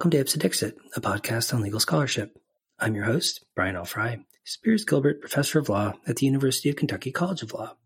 Welcome 0.00 0.12
to 0.12 0.18
Ipse 0.20 0.32
Dixit, 0.32 0.78
a 0.96 1.00
podcast 1.02 1.52
on 1.52 1.60
legal 1.60 1.78
scholarship. 1.78 2.34
I'm 2.78 2.94
your 2.94 3.04
host, 3.04 3.44
Brian 3.54 3.76
L. 3.76 3.84
Frye, 3.84 4.24
Spears 4.44 4.86
Gilbert 4.86 5.20
Professor 5.20 5.58
of 5.58 5.68
Law 5.68 5.92
at 6.06 6.16
the 6.16 6.24
University 6.24 6.70
of 6.70 6.76
Kentucky 6.76 7.12
College 7.12 7.42
of 7.42 7.52
Law. 7.52 7.76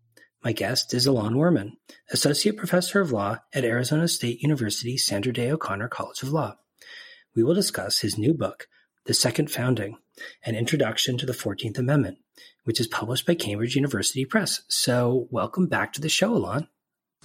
My 0.41 0.53
guest 0.53 0.93
is 0.93 1.07
Ilan 1.07 1.33
Wurman, 1.33 1.71
Associate 2.11 2.55
Professor 2.55 3.01
of 3.01 3.11
Law 3.11 3.39
at 3.53 3.65
Arizona 3.65 4.07
State 4.07 4.41
University 4.41 4.95
Sandra 4.95 5.33
Day 5.33 5.51
O'Connor 5.51 5.89
College 5.89 6.23
of 6.23 6.29
Law. 6.29 6.55
We 7.35 7.43
will 7.43 7.53
discuss 7.53 7.99
his 7.99 8.17
new 8.17 8.33
book, 8.33 8.69
The 9.07 9.13
Second 9.13 9.51
Founding 9.51 9.97
An 10.45 10.55
Introduction 10.55 11.17
to 11.17 11.25
the 11.25 11.33
14th 11.33 11.77
Amendment, 11.77 12.19
which 12.63 12.79
is 12.79 12.87
published 12.87 13.27
by 13.27 13.35
Cambridge 13.35 13.75
University 13.75 14.23
Press. 14.23 14.61
So, 14.69 15.27
welcome 15.31 15.67
back 15.67 15.91
to 15.91 16.01
the 16.01 16.07
show, 16.07 16.39
Ilan. 16.39 16.69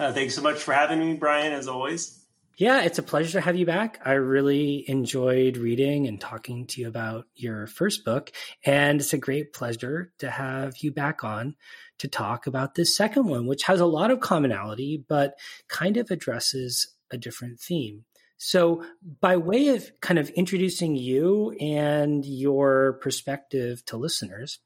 Uh, 0.01 0.13
thanks 0.13 0.35
so 0.35 0.43
much 0.43 0.59
for 0.59 0.75
having 0.75 0.99
me, 0.99 1.15
Brian, 1.15 1.53
as 1.53 1.69
always. 1.69 2.20
Yeah, 2.61 2.83
it's 2.83 2.99
a 2.99 3.03
pleasure 3.03 3.33
to 3.33 3.41
have 3.41 3.57
you 3.57 3.65
back. 3.65 4.03
I 4.05 4.13
really 4.13 4.85
enjoyed 4.87 5.57
reading 5.57 6.07
and 6.07 6.21
talking 6.21 6.67
to 6.67 6.83
you 6.83 6.89
about 6.89 7.25
your 7.35 7.67
first 7.67 8.05
book. 8.05 8.33
And 8.67 9.01
it's 9.01 9.15
a 9.15 9.19
great 9.19 9.55
pleasure 9.55 10.13
to 10.19 10.31
have 10.31 10.77
you 10.77 10.93
back 10.93 11.25
on 11.25 11.57
to 12.01 12.07
talk 12.07 12.47
about 12.47 12.75
this 12.75 12.95
second 12.95 13.29
one, 13.29 13.47
which 13.47 13.63
has 13.63 13.81
a 13.81 13.87
lot 13.87 14.11
of 14.11 14.21
commonality, 14.21 15.03
but 15.09 15.39
kind 15.69 15.97
of 15.97 16.11
addresses 16.11 16.89
a 17.11 17.17
different 17.17 17.61
theme. 17.61 18.05
So, 18.37 18.85
by 19.23 19.39
way 19.39 19.69
of 19.69 19.91
kind 20.03 20.19
of 20.19 20.29
introducing 20.29 20.97
you 20.97 21.53
and 21.59 22.27
your 22.27 22.99
perspective 23.01 23.83
to 23.87 23.97
listeners, 23.97 24.59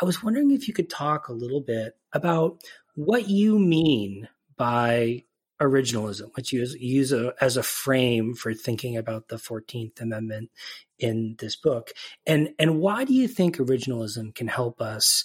I 0.00 0.06
was 0.06 0.22
wondering 0.22 0.50
if 0.50 0.66
you 0.66 0.72
could 0.72 0.88
talk 0.88 1.28
a 1.28 1.34
little 1.34 1.60
bit 1.60 1.94
about 2.14 2.62
what 2.94 3.28
you 3.28 3.58
mean 3.58 4.30
by 4.56 5.24
originalism, 5.60 6.30
which 6.34 6.52
you 6.52 6.60
use, 6.60 6.74
use 6.74 7.12
a, 7.12 7.34
as 7.40 7.56
a 7.56 7.62
frame 7.62 8.34
for 8.34 8.54
thinking 8.54 8.96
about 8.96 9.28
the 9.28 9.36
14th 9.36 10.00
Amendment 10.00 10.50
in 10.98 11.36
this 11.38 11.56
book. 11.56 11.92
And, 12.26 12.50
and 12.58 12.80
why 12.80 13.04
do 13.04 13.14
you 13.14 13.28
think 13.28 13.56
originalism 13.56 14.34
can 14.34 14.48
help 14.48 14.80
us 14.80 15.24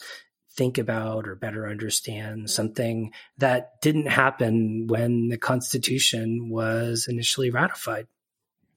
think 0.52 0.77
about 0.77 1.27
or 1.27 1.36
better 1.36 1.67
understand 1.67 2.49
something 2.49 3.11
that 3.38 3.81
didn't 3.81 4.08
happen 4.08 4.88
when 4.88 5.30
the 5.30 5.38
Constitution 5.38 6.49
was 6.49 7.08
initially 7.09 7.49
ratified? 7.49 8.08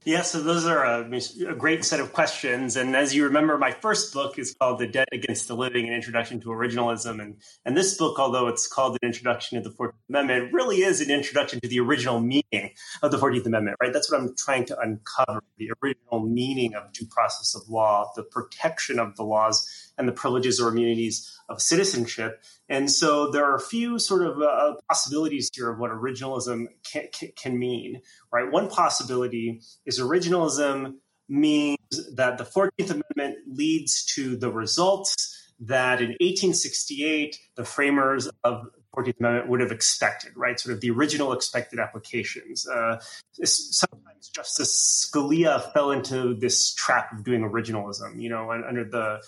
Yeah, 0.05 0.23
so 0.23 0.41
those 0.43 0.67
are 0.67 0.85
uh, 0.85 1.09
a, 1.09 1.51
a, 1.51 1.55
great 1.55 1.85
set 1.85 2.01
of 2.01 2.13
questions. 2.13 2.75
And 2.75 2.97
as 2.97 3.15
you 3.15 3.23
remember, 3.23 3.57
my 3.57 3.71
first 3.71 4.13
book 4.13 4.37
is 4.37 4.53
called 4.53 4.81
The 4.81 4.89
Debt 4.89 5.07
Against 5.13 5.47
the 5.47 5.55
Living, 5.55 5.87
an 5.87 5.95
Introduction 5.95 6.41
to 6.41 6.49
Originalism. 6.49 7.23
And, 7.23 7.37
and 7.65 7.77
this 7.77 7.97
book, 7.97 8.19
although 8.19 8.49
it's 8.49 8.67
called 8.67 8.99
an 9.01 9.07
Introduction 9.07 9.63
to 9.63 9.69
the 9.69 9.73
14th 9.77 9.93
Amendment, 10.09 10.53
really 10.53 10.79
is 10.79 11.01
an 11.01 11.09
introduction 11.13 11.61
to 11.61 11.69
the 11.69 11.79
original 11.79 12.19
meaning 12.19 12.73
of 13.01 13.13
the 13.13 13.17
14th 13.17 13.47
Amendment, 13.47 13.77
right? 13.81 13.93
That's 13.93 14.11
what 14.11 14.21
I'm 14.21 14.35
trying 14.37 14.65
to 14.67 14.79
uncover 14.81 15.45
the 15.59 15.71
original 15.81 16.19
meaning 16.19 16.75
of 16.75 16.93
due 16.93 17.07
process 17.07 17.55
of 17.55 17.69
law, 17.69 18.11
the 18.17 18.25
protection 18.25 18.99
of 18.99 19.15
the 19.15 19.23
laws 19.23 19.92
and 19.99 20.09
the 20.09 20.13
privileges 20.13 20.61
or 20.61 20.69
immunities 20.69 21.39
of 21.49 21.61
citizenship. 21.61 22.43
And 22.69 22.91
so 22.91 23.31
there 23.31 23.45
are 23.45 23.55
a 23.55 23.61
few 23.61 23.99
sort 23.99 24.23
of 24.23 24.41
uh, 24.41 24.75
possibilities 24.89 25.51
here 25.55 25.71
of 25.71 25.79
what 25.79 25.91
originalism 25.91 26.67
can, 26.91 27.09
can 27.37 27.59
mean, 27.59 28.01
right? 28.33 28.51
One 28.51 28.69
possibility 28.69 29.61
is 29.85 30.01
originalism 30.01 30.95
means 31.29 31.79
that 32.15 32.39
the 32.39 32.45
14th 32.45 32.91
Amendment 32.91 33.39
leads 33.47 34.05
to 34.15 34.37
the 34.37 34.51
results 34.51 35.39
that 35.61 36.01
in 36.01 36.09
1868 36.09 37.39
the 37.55 37.65
framers 37.65 38.29
of 38.43 38.67
14th 38.97 39.21
Amendment 39.21 39.49
would 39.49 39.61
have 39.61 39.73
expected, 39.73 40.33
right? 40.37 40.59
Sort 40.59 40.75
of 40.75 40.81
the 40.81 40.91
original 40.91 41.33
expected 41.33 41.79
applications. 41.79 42.67
Uh, 42.69 43.01
sometimes 43.43 44.29
Justice 44.29 45.11
Scalia 45.11 45.73
fell 45.73 45.91
into 45.91 46.35
this 46.35 46.75
trap 46.75 47.13
of 47.13 47.25
doing 47.25 47.41
originalism, 47.43 48.21
you 48.21 48.29
know, 48.29 48.51
under 48.51 48.85
the 48.85 49.23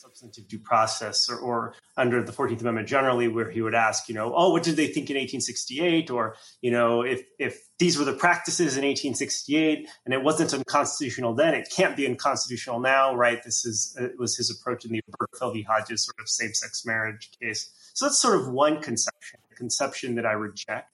substantive 0.00 0.48
due 0.48 0.58
process 0.58 1.28
or, 1.28 1.38
or, 1.38 1.74
under 1.96 2.22
the 2.22 2.32
14th 2.32 2.60
Amendment 2.62 2.88
generally, 2.88 3.28
where 3.28 3.50
he 3.50 3.60
would 3.60 3.74
ask, 3.74 4.08
you 4.08 4.14
know, 4.14 4.32
oh, 4.34 4.50
what 4.50 4.62
did 4.62 4.76
they 4.76 4.86
think 4.86 5.10
in 5.10 5.16
1868? 5.16 6.10
Or, 6.10 6.34
you 6.62 6.70
know, 6.70 7.02
if, 7.02 7.20
if 7.38 7.60
these 7.78 7.98
were 7.98 8.06
the 8.06 8.14
practices 8.14 8.78
in 8.78 8.84
1868 8.84 9.86
and 10.06 10.14
it 10.14 10.22
wasn't 10.22 10.54
unconstitutional 10.54 11.34
then, 11.34 11.52
it 11.54 11.68
can't 11.74 11.96
be 11.96 12.06
unconstitutional 12.06 12.80
now, 12.80 13.14
right? 13.14 13.42
This 13.44 13.66
is 13.66 13.94
it 14.00 14.18
was 14.18 14.36
his 14.36 14.50
approach 14.50 14.86
in 14.86 14.92
the 14.92 15.02
Obergefell 15.02 15.52
v. 15.52 15.62
Hodges 15.62 16.06
sort 16.06 16.16
of 16.20 16.28
same 16.28 16.54
sex 16.54 16.86
marriage 16.86 17.30
case. 17.38 17.70
So 17.92 18.06
that's 18.06 18.18
sort 18.18 18.40
of 18.40 18.48
one 18.48 18.80
conception, 18.80 19.40
a 19.52 19.54
conception 19.54 20.14
that 20.14 20.24
I 20.24 20.32
reject. 20.32 20.88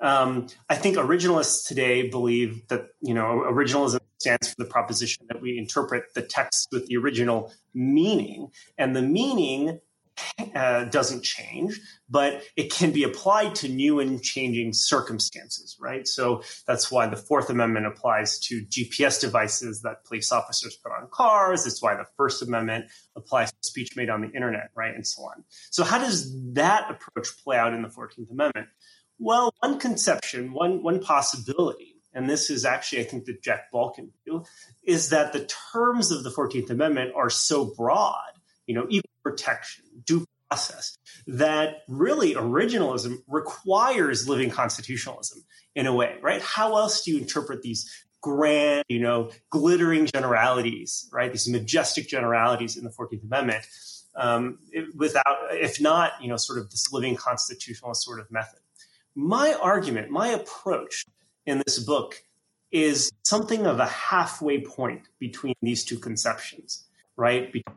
Um, 0.00 0.48
I 0.68 0.74
think 0.74 0.96
originalists 0.96 1.68
today 1.68 2.08
believe 2.08 2.66
that 2.68 2.88
you 3.00 3.14
know 3.14 3.44
originalism 3.46 4.00
stands 4.22 4.48
for 4.48 4.54
the 4.58 4.68
proposition 4.68 5.26
that 5.28 5.42
we 5.42 5.58
interpret 5.58 6.14
the 6.14 6.22
text 6.22 6.68
with 6.72 6.86
the 6.86 6.96
original 6.96 7.52
meaning, 7.74 8.48
and 8.78 8.94
the 8.94 9.02
meaning 9.02 9.80
uh, 10.54 10.84
doesn't 10.84 11.22
change, 11.22 11.80
but 12.08 12.42
it 12.56 12.70
can 12.70 12.92
be 12.92 13.02
applied 13.02 13.54
to 13.56 13.68
new 13.68 14.00
and 14.00 14.22
changing 14.22 14.72
circumstances, 14.72 15.76
right? 15.80 16.06
So 16.06 16.42
that's 16.66 16.90
why 16.90 17.06
the 17.06 17.16
Fourth 17.16 17.50
Amendment 17.50 17.86
applies 17.86 18.38
to 18.40 18.64
GPS 18.66 19.20
devices 19.20 19.82
that 19.82 20.04
police 20.04 20.30
officers 20.30 20.76
put 20.82 20.92
on 20.92 21.08
cars. 21.10 21.66
It's 21.66 21.82
why 21.82 21.94
the 21.94 22.06
First 22.16 22.42
Amendment 22.42 22.86
applies 23.16 23.50
to 23.50 23.58
speech 23.62 23.96
made 23.96 24.10
on 24.10 24.20
the 24.20 24.30
internet, 24.30 24.70
right? 24.76 24.94
And 24.94 25.06
so 25.06 25.22
on. 25.22 25.44
So, 25.70 25.84
how 25.84 25.98
does 25.98 26.34
that 26.54 26.90
approach 26.90 27.28
play 27.42 27.56
out 27.56 27.74
in 27.74 27.82
the 27.82 27.88
14th 27.88 28.30
Amendment? 28.30 28.68
Well, 29.18 29.54
one 29.60 29.78
conception, 29.78 30.52
one 30.52 30.82
one 30.82 31.00
possibility, 31.00 31.91
and 32.14 32.28
this 32.28 32.50
is 32.50 32.64
actually 32.64 33.00
I 33.00 33.04
think 33.04 33.24
the 33.24 33.38
Jack 33.42 33.72
Balkin 33.72 34.10
view, 34.24 34.44
is 34.84 35.10
that 35.10 35.32
the 35.32 35.48
terms 35.72 36.10
of 36.10 36.24
the 36.24 36.30
Fourteenth 36.30 36.70
Amendment 36.70 37.12
are 37.16 37.30
so 37.30 37.64
broad, 37.64 38.32
you 38.66 38.74
know, 38.74 38.86
equal 38.88 39.10
protection, 39.22 39.84
due 40.04 40.24
process, 40.48 40.96
that 41.26 41.82
really 41.88 42.34
originalism 42.34 43.16
requires 43.28 44.28
living 44.28 44.50
constitutionalism 44.50 45.44
in 45.74 45.86
a 45.86 45.94
way, 45.94 46.16
right? 46.22 46.42
How 46.42 46.76
else 46.76 47.02
do 47.02 47.12
you 47.12 47.18
interpret 47.18 47.62
these 47.62 47.90
grand, 48.20 48.84
you 48.88 49.00
know, 49.00 49.30
glittering 49.50 50.06
generalities, 50.06 51.08
right? 51.12 51.32
These 51.32 51.48
majestic 51.48 52.08
generalities 52.08 52.76
in 52.76 52.84
the 52.84 52.90
Fourteenth 52.90 53.24
Amendment, 53.24 53.66
um, 54.14 54.58
without, 54.94 55.24
if 55.52 55.80
not, 55.80 56.12
you 56.20 56.28
know, 56.28 56.36
sort 56.36 56.58
of 56.58 56.70
this 56.70 56.92
living 56.92 57.16
constitutionalist 57.16 58.04
sort 58.04 58.20
of 58.20 58.30
method 58.30 58.58
my 59.14 59.56
argument, 59.60 60.10
my 60.10 60.28
approach 60.28 61.04
in 61.46 61.62
this 61.66 61.78
book 61.78 62.22
is 62.70 63.10
something 63.24 63.66
of 63.66 63.78
a 63.78 63.86
halfway 63.86 64.62
point 64.62 65.02
between 65.18 65.54
these 65.60 65.84
two 65.84 65.98
conceptions, 65.98 66.86
right? 67.16 67.52
Between 67.52 67.76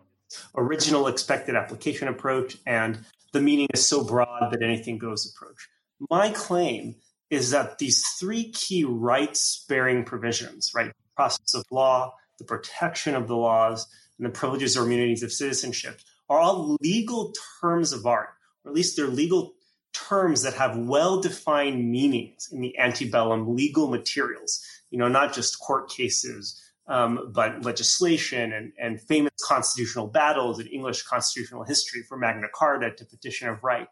original 0.55 1.07
expected 1.07 1.55
application 1.55 2.07
approach 2.07 2.57
and 2.65 2.99
the 3.33 3.41
meaning 3.41 3.67
is 3.73 3.85
so 3.85 4.03
broad 4.03 4.51
that 4.51 4.63
anything 4.63 4.97
goes 4.97 5.29
approach. 5.29 5.69
My 6.09 6.29
claim 6.29 6.95
is 7.29 7.51
that 7.51 7.77
these 7.77 8.05
three 8.19 8.51
key 8.51 8.83
rights 8.83 9.65
bearing 9.67 10.05
provisions, 10.05 10.71
right? 10.73 10.91
Process 11.15 11.53
of 11.53 11.63
law, 11.71 12.13
the 12.37 12.45
protection 12.45 13.15
of 13.15 13.27
the 13.27 13.35
laws, 13.35 13.87
and 14.17 14.25
the 14.25 14.31
privileges 14.31 14.77
or 14.77 14.85
immunities 14.85 15.23
of 15.23 15.31
citizenship 15.31 15.99
are 16.29 16.39
all 16.39 16.77
legal 16.81 17.33
terms 17.61 17.91
of 17.91 18.05
art, 18.05 18.29
or 18.63 18.71
at 18.71 18.75
least 18.75 18.95
they're 18.95 19.07
legal 19.07 19.54
terms 19.95 20.43
that 20.43 20.53
have 20.53 20.77
well 20.77 21.21
defined 21.21 21.89
meanings 21.89 22.49
in 22.51 22.61
the 22.61 22.77
antebellum 22.77 23.55
legal 23.55 23.87
materials, 23.89 24.63
you 24.91 24.97
know, 24.97 25.07
not 25.07 25.33
just 25.33 25.59
court 25.59 25.89
cases, 25.89 26.61
um, 26.87 27.31
but 27.33 27.63
legislation 27.63 28.53
and, 28.53 28.73
and 28.79 29.01
famous 29.01 29.31
constitutional 29.43 30.07
battles 30.07 30.59
in 30.59 30.67
English 30.67 31.03
constitutional 31.03 31.63
history 31.63 32.03
from 32.03 32.19
Magna 32.19 32.47
Carta 32.53 32.91
to 32.91 33.05
Petition 33.05 33.49
of 33.49 33.63
Right. 33.63 33.87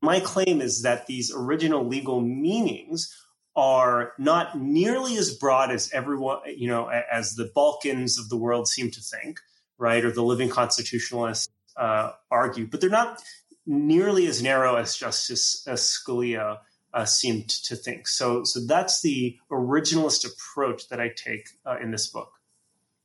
My 0.00 0.20
claim 0.20 0.60
is 0.60 0.82
that 0.82 1.06
these 1.06 1.32
original 1.34 1.84
legal 1.84 2.20
meanings 2.20 3.12
are 3.56 4.12
not 4.18 4.58
nearly 4.58 5.16
as 5.16 5.34
broad 5.34 5.70
as 5.70 5.90
everyone, 5.92 6.40
you 6.46 6.68
know, 6.68 6.88
as 6.88 7.34
the 7.34 7.50
Balkins 7.54 8.18
of 8.18 8.28
the 8.28 8.36
world 8.36 8.68
seem 8.68 8.90
to 8.90 9.00
think, 9.00 9.40
right, 9.78 10.04
or 10.04 10.12
the 10.12 10.22
living 10.22 10.50
constitutionalists 10.50 11.48
uh, 11.76 12.12
argue, 12.30 12.66
but 12.66 12.80
they're 12.80 12.90
not 12.90 13.22
nearly 13.66 14.26
as 14.26 14.42
narrow 14.42 14.76
as 14.76 14.96
Justice 14.96 15.64
Scalia 15.66 16.58
uh, 16.94 17.04
seemed 17.04 17.48
to 17.48 17.76
think. 17.76 18.08
So, 18.08 18.44
so 18.44 18.60
that's 18.66 19.02
the 19.02 19.36
originalist 19.50 20.26
approach 20.26 20.88
that 20.88 21.00
I 21.00 21.10
take 21.14 21.48
uh, 21.66 21.76
in 21.82 21.90
this 21.90 22.06
book. 22.06 22.30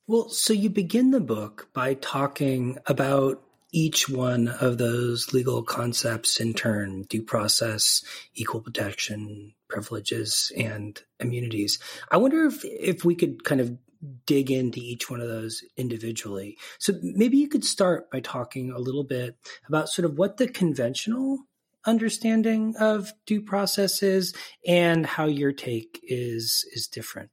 Well, 0.08 0.30
so 0.30 0.54
you 0.54 0.70
begin 0.70 1.12
the 1.12 1.20
book 1.20 1.70
by 1.74 1.96
talking 1.96 2.78
about 2.86 3.44
each 3.72 4.10
one 4.10 4.50
of 4.50 4.78
those 4.78 5.34
legal 5.34 5.64
concepts 5.64 6.40
in 6.40 6.54
turn 6.54 7.04
due 7.04 7.22
process, 7.22 8.04
equal 8.36 8.62
protection, 8.62 9.54
privileges, 9.70 10.52
and 10.58 11.02
immunities. 11.20 11.80
I 12.12 12.18
wonder 12.18 12.46
if, 12.46 12.64
if 12.66 13.06
we 13.06 13.16
could 13.16 13.44
kind 13.44 13.62
of 13.62 13.78
dig 14.26 14.52
into 14.52 14.80
each 14.80 15.10
one 15.10 15.22
of 15.22 15.28
those 15.28 15.64
individually. 15.78 16.58
So 16.80 16.94
maybe 17.02 17.38
you 17.38 17.48
could 17.48 17.66
start 17.66 18.10
by 18.12 18.20
talking 18.20 18.72
a 18.72 18.80
little 18.80 19.04
bit 19.04 19.36
about 19.68 19.90
sort 19.90 20.06
of 20.06 20.18
what 20.18 20.38
the 20.38 20.48
conventional 20.48 21.40
understanding 21.86 22.76
of 22.78 23.12
due 23.26 23.42
process 23.42 24.04
is 24.04 24.34
and 24.68 25.06
how 25.06 25.26
your 25.26 25.52
take 25.52 26.00
is 26.04 26.66
is 26.74 26.88
different. 26.88 27.30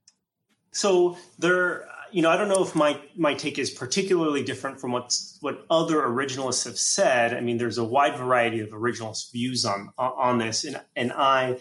So 0.73 1.19
there, 1.39 1.89
you 2.13 2.23
know, 2.23 2.31
I 2.31 2.37
don't 2.37 2.49
know 2.49 2.63
if 2.63 2.75
my 2.75 3.01
my 3.17 3.35
take 3.35 3.59
is 3.59 3.71
particularly 3.71 4.43
different 4.43 4.81
from 4.81 4.93
what's 4.93 5.39
what 5.41 5.67
other 5.71 5.97
originalists 5.97 6.65
have 6.65 6.79
said. 6.79 7.35
I 7.35 7.41
mean, 7.41 7.59
there's 7.59 7.79
a 7.79 7.85
wide 7.85 8.17
variety 8.17 8.61
of 8.61 8.71
originalist 8.71 9.33
views 9.33 9.65
on 9.65 9.91
on 9.99 10.39
this, 10.39 10.65
and 10.65 10.81
and 10.97 11.13
I 11.13 11.61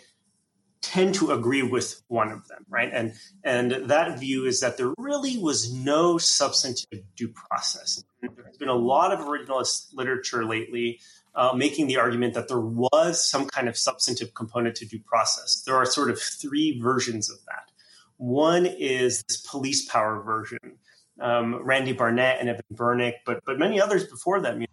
tend 0.87 1.15
to 1.15 1.31
agree 1.31 1.63
with 1.63 2.01
one 2.07 2.31
of 2.31 2.47
them, 2.47 2.65
right? 2.69 2.89
And 2.93 3.13
and 3.43 3.71
that 3.89 4.19
view 4.19 4.45
is 4.45 4.61
that 4.61 4.77
there 4.77 4.93
really 4.97 5.37
was 5.37 5.73
no 5.73 6.17
substantive 6.17 7.03
due 7.15 7.27
process. 7.27 8.03
There's 8.21 8.57
been 8.57 8.69
a 8.69 8.73
lot 8.73 9.11
of 9.11 9.19
originalist 9.19 9.93
literature 9.93 10.45
lately 10.45 10.99
uh, 11.35 11.53
making 11.53 11.87
the 11.87 11.97
argument 11.97 12.33
that 12.33 12.47
there 12.47 12.59
was 12.59 13.29
some 13.29 13.47
kind 13.47 13.67
of 13.67 13.77
substantive 13.77 14.33
component 14.33 14.75
to 14.77 14.85
due 14.85 14.99
process. 14.99 15.61
There 15.65 15.75
are 15.75 15.85
sort 15.85 16.09
of 16.09 16.19
three 16.19 16.79
versions 16.79 17.29
of 17.29 17.37
that. 17.45 17.71
One 18.17 18.65
is 18.65 19.23
this 19.27 19.37
police 19.37 19.87
power 19.87 20.21
version. 20.21 20.79
Um, 21.19 21.55
Randy 21.63 21.93
Barnett 21.93 22.39
and 22.39 22.49
Evan 22.49 22.63
Bernick, 22.73 23.15
but 23.25 23.41
but 23.45 23.57
many 23.59 23.81
others 23.81 24.05
before 24.05 24.39
them, 24.39 24.61
you 24.61 24.67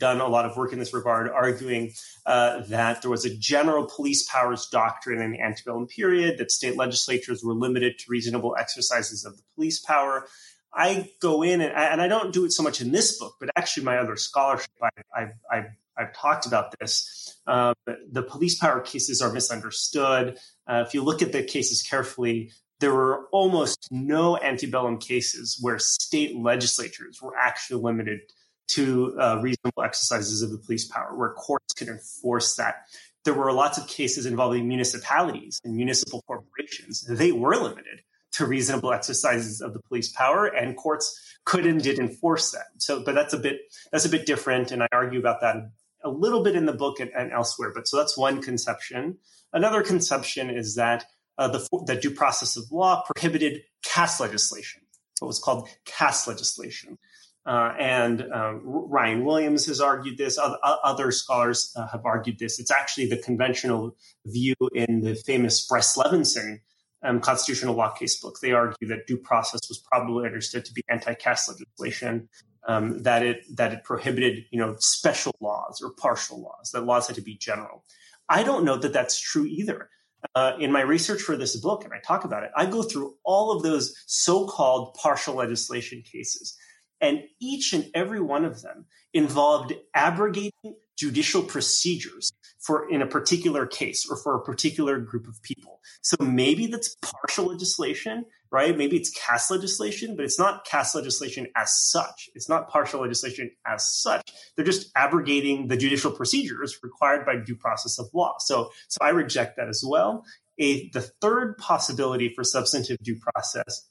done 0.00 0.20
a 0.20 0.26
lot 0.26 0.44
of 0.44 0.56
work 0.56 0.72
in 0.72 0.80
this 0.80 0.92
regard, 0.92 1.30
arguing 1.30 1.92
uh, 2.26 2.62
that 2.68 3.02
there 3.02 3.10
was 3.10 3.24
a 3.24 3.36
general 3.36 3.86
police 3.86 4.28
powers 4.28 4.66
doctrine 4.66 5.22
in 5.22 5.30
the 5.30 5.40
antebellum 5.40 5.86
period, 5.86 6.38
that 6.38 6.50
state 6.50 6.76
legislatures 6.76 7.44
were 7.44 7.54
limited 7.54 7.98
to 7.98 8.06
reasonable 8.08 8.56
exercises 8.58 9.24
of 9.24 9.36
the 9.36 9.42
police 9.54 9.78
power. 9.78 10.26
I 10.72 11.10
go 11.20 11.42
in 11.42 11.60
and, 11.60 11.72
and 11.72 12.00
I 12.02 12.08
don't 12.08 12.32
do 12.32 12.44
it 12.44 12.52
so 12.52 12.62
much 12.62 12.80
in 12.80 12.90
this 12.90 13.18
book, 13.18 13.36
but 13.38 13.50
actually 13.56 13.84
my 13.84 13.98
other 13.98 14.16
scholarship, 14.16 14.70
I, 14.82 14.88
I've, 15.14 15.32
I've, 15.52 15.70
I've 15.96 16.14
talked 16.14 16.46
about 16.46 16.74
this. 16.80 17.38
Um, 17.46 17.74
the 17.86 18.22
police 18.22 18.56
power 18.58 18.80
cases 18.80 19.20
are 19.20 19.32
misunderstood. 19.32 20.38
Uh, 20.66 20.84
if 20.86 20.94
you 20.94 21.02
look 21.02 21.22
at 21.22 21.32
the 21.32 21.42
cases 21.42 21.82
carefully, 21.82 22.52
there 22.78 22.94
were 22.94 23.26
almost 23.32 23.88
no 23.90 24.38
antebellum 24.38 24.98
cases 24.98 25.58
where 25.60 25.78
state 25.78 26.36
legislatures 26.36 27.20
were 27.20 27.36
actually 27.36 27.82
limited 27.82 28.20
to 28.74 29.16
uh, 29.20 29.40
reasonable 29.42 29.82
exercises 29.82 30.42
of 30.42 30.50
the 30.50 30.58
police 30.58 30.86
power, 30.86 31.14
where 31.14 31.30
courts 31.30 31.74
could 31.74 31.88
enforce 31.88 32.56
that. 32.56 32.86
There 33.24 33.34
were 33.34 33.52
lots 33.52 33.78
of 33.78 33.86
cases 33.86 34.26
involving 34.26 34.66
municipalities 34.66 35.60
and 35.64 35.76
municipal 35.76 36.22
corporations. 36.26 37.04
They 37.06 37.32
were 37.32 37.56
limited 37.56 38.00
to 38.32 38.46
reasonable 38.46 38.92
exercises 38.92 39.60
of 39.60 39.74
the 39.74 39.80
police 39.80 40.10
power, 40.10 40.46
and 40.46 40.76
courts 40.76 41.20
could 41.44 41.66
and 41.66 41.82
did 41.82 41.98
enforce 41.98 42.52
that. 42.52 42.66
So, 42.78 43.02
but 43.04 43.14
that's 43.14 43.34
a 43.34 43.38
bit 43.38 43.60
that's 43.92 44.04
a 44.04 44.08
bit 44.08 44.26
different, 44.26 44.72
and 44.72 44.82
I 44.82 44.88
argue 44.92 45.18
about 45.18 45.40
that 45.40 45.56
a 46.02 46.08
little 46.08 46.42
bit 46.42 46.56
in 46.56 46.66
the 46.66 46.72
book 46.72 47.00
and, 47.00 47.10
and 47.10 47.32
elsewhere. 47.32 47.72
But 47.74 47.88
so 47.88 47.96
that's 47.96 48.16
one 48.16 48.40
conception. 48.40 49.18
Another 49.52 49.82
conception 49.82 50.48
is 50.48 50.76
that 50.76 51.04
uh, 51.36 51.48
the, 51.48 51.66
the 51.86 51.96
due 51.96 52.12
process 52.12 52.56
of 52.56 52.70
law 52.70 53.02
prohibited 53.04 53.62
caste 53.82 54.20
legislation, 54.20 54.82
what 55.18 55.28
was 55.28 55.38
called 55.38 55.68
caste 55.84 56.28
legislation. 56.28 56.98
Uh, 57.46 57.72
and 57.78 58.22
uh, 58.22 58.52
Ryan 58.62 59.24
Williams 59.24 59.66
has 59.66 59.80
argued 59.80 60.18
this. 60.18 60.38
Other, 60.38 60.58
other 60.62 61.10
scholars 61.10 61.72
uh, 61.74 61.86
have 61.88 62.04
argued 62.04 62.38
this. 62.38 62.60
It's 62.60 62.70
actually 62.70 63.08
the 63.08 63.16
conventional 63.16 63.96
view 64.26 64.54
in 64.74 65.00
the 65.00 65.14
famous 65.14 65.66
Brest 65.66 65.96
Levinson 65.96 66.60
um, 67.02 67.20
constitutional 67.20 67.74
law 67.74 67.90
case 67.90 68.20
book. 68.20 68.38
They 68.40 68.52
argue 68.52 68.88
that 68.88 69.06
due 69.06 69.16
process 69.16 69.60
was 69.68 69.78
probably 69.78 70.26
understood 70.26 70.64
to 70.66 70.72
be 70.72 70.82
anti-caste 70.88 71.48
legislation, 71.48 72.28
um, 72.68 73.02
that 73.02 73.22
it 73.22 73.56
that 73.56 73.72
it 73.72 73.84
prohibited 73.84 74.44
you 74.50 74.58
know 74.58 74.76
special 74.78 75.34
laws 75.40 75.80
or 75.82 75.92
partial 75.92 76.42
laws. 76.42 76.70
That 76.72 76.82
laws 76.82 77.06
had 77.06 77.16
to 77.16 77.22
be 77.22 77.36
general. 77.36 77.84
I 78.28 78.42
don't 78.42 78.64
know 78.64 78.76
that 78.76 78.92
that's 78.92 79.20
true 79.20 79.46
either. 79.46 79.88
Uh, 80.34 80.52
in 80.60 80.70
my 80.70 80.82
research 80.82 81.22
for 81.22 81.34
this 81.34 81.56
book, 81.56 81.84
and 81.84 81.94
I 81.94 81.98
talk 82.00 82.24
about 82.24 82.42
it, 82.42 82.50
I 82.54 82.66
go 82.66 82.82
through 82.82 83.14
all 83.24 83.56
of 83.56 83.62
those 83.62 83.94
so-called 84.06 84.92
partial 84.92 85.36
legislation 85.36 86.02
cases 86.02 86.58
and 87.00 87.22
each 87.40 87.72
and 87.72 87.90
every 87.94 88.20
one 88.20 88.44
of 88.44 88.62
them 88.62 88.86
involved 89.12 89.72
abrogating 89.94 90.76
judicial 90.96 91.42
procedures 91.42 92.30
for 92.58 92.90
in 92.90 93.00
a 93.00 93.06
particular 93.06 93.66
case 93.66 94.06
or 94.10 94.16
for 94.16 94.34
a 94.34 94.44
particular 94.44 94.98
group 94.98 95.26
of 95.26 95.42
people. 95.42 95.80
So 96.02 96.16
maybe 96.20 96.66
that's 96.66 96.94
partial 96.96 97.46
legislation, 97.46 98.26
right? 98.52 98.76
Maybe 98.76 98.98
it's 98.98 99.10
caste 99.10 99.50
legislation, 99.50 100.14
but 100.14 100.26
it's 100.26 100.38
not 100.38 100.66
caste 100.66 100.94
legislation 100.94 101.46
as 101.56 101.72
such. 101.74 102.28
It's 102.34 102.50
not 102.50 102.68
partial 102.68 103.00
legislation 103.00 103.50
as 103.66 103.90
such. 103.90 104.30
They're 104.54 104.64
just 104.64 104.90
abrogating 104.94 105.68
the 105.68 105.76
judicial 105.78 106.10
procedures 106.10 106.78
required 106.82 107.24
by 107.24 107.36
due 107.36 107.56
process 107.56 107.98
of 107.98 108.06
law. 108.12 108.34
So, 108.40 108.70
so 108.88 108.98
I 109.00 109.08
reject 109.10 109.56
that 109.56 109.68
as 109.68 109.82
well. 109.86 110.24
A, 110.58 110.90
the 110.90 111.00
third 111.00 111.56
possibility 111.56 112.30
for 112.34 112.44
substantive 112.44 112.98
due 113.02 113.18
process 113.18 113.88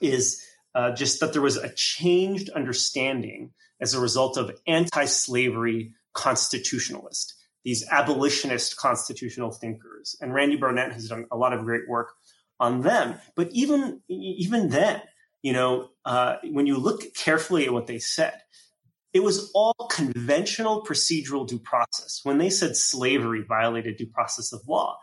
is 0.00 0.40
uh, 0.78 0.92
just 0.92 1.18
that 1.18 1.32
there 1.32 1.42
was 1.42 1.56
a 1.56 1.74
changed 1.74 2.50
understanding 2.50 3.50
as 3.80 3.94
a 3.94 4.00
result 4.00 4.36
of 4.36 4.52
anti 4.68 5.06
slavery 5.06 5.92
constitutionalists, 6.12 7.34
these 7.64 7.84
abolitionist 7.90 8.76
constitutional 8.76 9.50
thinkers. 9.50 10.14
And 10.20 10.32
Randy 10.32 10.54
Barnett 10.54 10.92
has 10.92 11.08
done 11.08 11.26
a 11.32 11.36
lot 11.36 11.52
of 11.52 11.64
great 11.64 11.88
work 11.88 12.12
on 12.60 12.82
them. 12.82 13.16
But 13.34 13.48
even, 13.50 14.02
even 14.08 14.68
then, 14.68 15.02
you 15.42 15.52
know, 15.52 15.88
uh, 16.04 16.36
when 16.44 16.68
you 16.68 16.76
look 16.76 17.12
carefully 17.12 17.66
at 17.66 17.72
what 17.72 17.88
they 17.88 17.98
said, 17.98 18.40
it 19.12 19.24
was 19.24 19.50
all 19.56 19.74
conventional 19.90 20.84
procedural 20.84 21.44
due 21.44 21.58
process. 21.58 22.20
When 22.22 22.38
they 22.38 22.50
said 22.50 22.76
slavery 22.76 23.42
violated 23.42 23.96
due 23.96 24.06
process 24.06 24.52
of 24.52 24.60
law, 24.68 24.96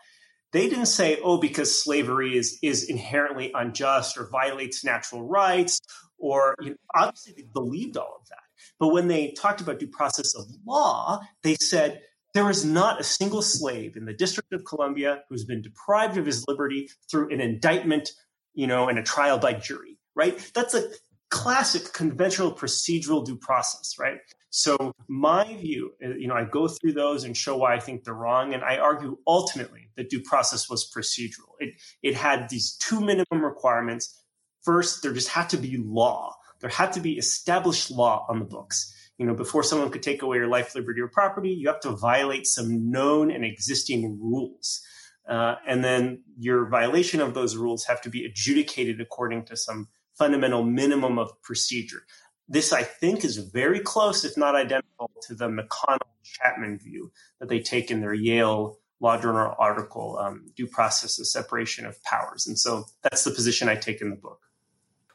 they 0.55 0.69
didn't 0.69 0.85
say, 0.85 1.19
oh, 1.21 1.37
because 1.37 1.83
slavery 1.83 2.37
is, 2.37 2.57
is 2.63 2.89
inherently 2.89 3.51
unjust 3.53 4.17
or 4.17 4.29
violates 4.29 4.85
natural 4.85 5.27
rights, 5.27 5.81
or 6.17 6.55
you 6.61 6.69
know, 6.69 6.75
obviously 6.95 7.33
they 7.35 7.43
believed 7.53 7.97
all 7.97 8.19
of 8.21 8.27
that. 8.29 8.39
But 8.79 8.93
when 8.93 9.09
they 9.09 9.31
talked 9.31 9.59
about 9.59 9.79
due 9.79 9.87
process 9.87 10.33
of 10.33 10.45
law, 10.65 11.19
they 11.43 11.55
said 11.55 12.01
there 12.33 12.49
is 12.49 12.63
not 12.63 13.01
a 13.01 13.03
single 13.03 13.41
slave 13.41 13.97
in 13.97 14.05
the 14.05 14.13
District 14.13 14.53
of 14.53 14.63
Columbia 14.63 15.23
who's 15.29 15.43
been 15.43 15.61
deprived 15.61 16.17
of 16.17 16.25
his 16.25 16.45
liberty 16.47 16.89
through 17.11 17.33
an 17.33 17.41
indictment, 17.41 18.11
you 18.53 18.65
know, 18.65 18.87
and 18.87 18.97
a 18.97 19.03
trial 19.03 19.37
by 19.37 19.51
jury, 19.51 19.97
right? 20.15 20.39
That's 20.53 20.73
a 20.73 20.89
classic 21.29 21.91
conventional 21.91 22.53
procedural 22.53 23.25
due 23.25 23.37
process, 23.37 23.95
right? 23.99 24.19
So 24.57 24.93
my 25.09 25.53
view, 25.57 25.95
uh, 26.01 26.15
you 26.15 26.29
know, 26.29 26.33
I 26.33 26.45
go 26.45 26.69
through 26.69 26.93
those 26.93 27.25
and 27.25 27.35
show 27.35 27.57
why 27.57 27.75
I 27.75 27.79
think 27.81 28.05
they're 28.05 28.13
wrong, 28.13 28.53
and 28.53 28.63
I 28.63 28.77
argue 28.77 29.17
ultimately 29.27 29.89
that 29.97 30.09
due 30.09 30.21
process 30.21 30.69
was 30.69 30.89
procedural. 30.89 31.51
It 31.59 31.73
it 32.01 32.15
had 32.15 32.47
these 32.47 32.77
two 32.77 33.01
minimum 33.01 33.43
requirements. 33.43 34.17
First, 34.63 35.03
there 35.03 35.11
just 35.11 35.27
had 35.27 35.49
to 35.49 35.57
be 35.57 35.75
law. 35.75 36.37
There 36.61 36.69
had 36.69 36.93
to 36.93 37.01
be 37.01 37.17
established 37.17 37.91
law 37.91 38.25
on 38.29 38.39
the 38.39 38.45
books. 38.45 38.93
You 39.17 39.25
know, 39.25 39.35
before 39.35 39.61
someone 39.61 39.91
could 39.91 40.03
take 40.03 40.21
away 40.21 40.37
your 40.37 40.47
life, 40.47 40.73
liberty, 40.73 41.01
or 41.01 41.09
property, 41.09 41.49
you 41.49 41.67
have 41.67 41.81
to 41.81 41.91
violate 41.91 42.47
some 42.47 42.89
known 42.89 43.31
and 43.31 43.43
existing 43.43 44.17
rules. 44.21 44.81
Uh, 45.27 45.55
and 45.67 45.83
then 45.83 46.23
your 46.39 46.69
violation 46.69 47.19
of 47.19 47.33
those 47.33 47.57
rules 47.57 47.83
have 47.85 47.99
to 48.03 48.09
be 48.09 48.23
adjudicated 48.23 49.01
according 49.01 49.43
to 49.47 49.57
some 49.57 49.89
fundamental 50.17 50.63
minimum 50.63 51.19
of 51.19 51.29
procedure. 51.41 52.03
This, 52.47 52.71
I 52.71 52.83
think, 52.83 53.25
is 53.25 53.37
very 53.37 53.79
close, 53.79 54.23
if 54.23 54.37
not 54.37 54.55
identical, 54.55 55.11
to 55.27 55.35
the 55.35 55.47
McConnell 55.47 55.99
Chapman 56.23 56.77
view 56.77 57.11
that 57.39 57.49
they 57.49 57.59
take 57.59 57.89
in 57.89 58.01
their 58.01 58.13
Yale 58.13 58.77
Law 58.99 59.19
Journal 59.19 59.55
article, 59.57 60.17
um, 60.19 60.45
Due 60.55 60.67
Process 60.67 61.19
of 61.19 61.27
Separation 61.27 61.85
of 61.85 62.01
Powers. 62.03 62.47
And 62.47 62.57
so 62.57 62.85
that's 63.03 63.23
the 63.23 63.31
position 63.31 63.67
I 63.67 63.75
take 63.75 64.01
in 64.01 64.09
the 64.09 64.15
book. 64.15 64.39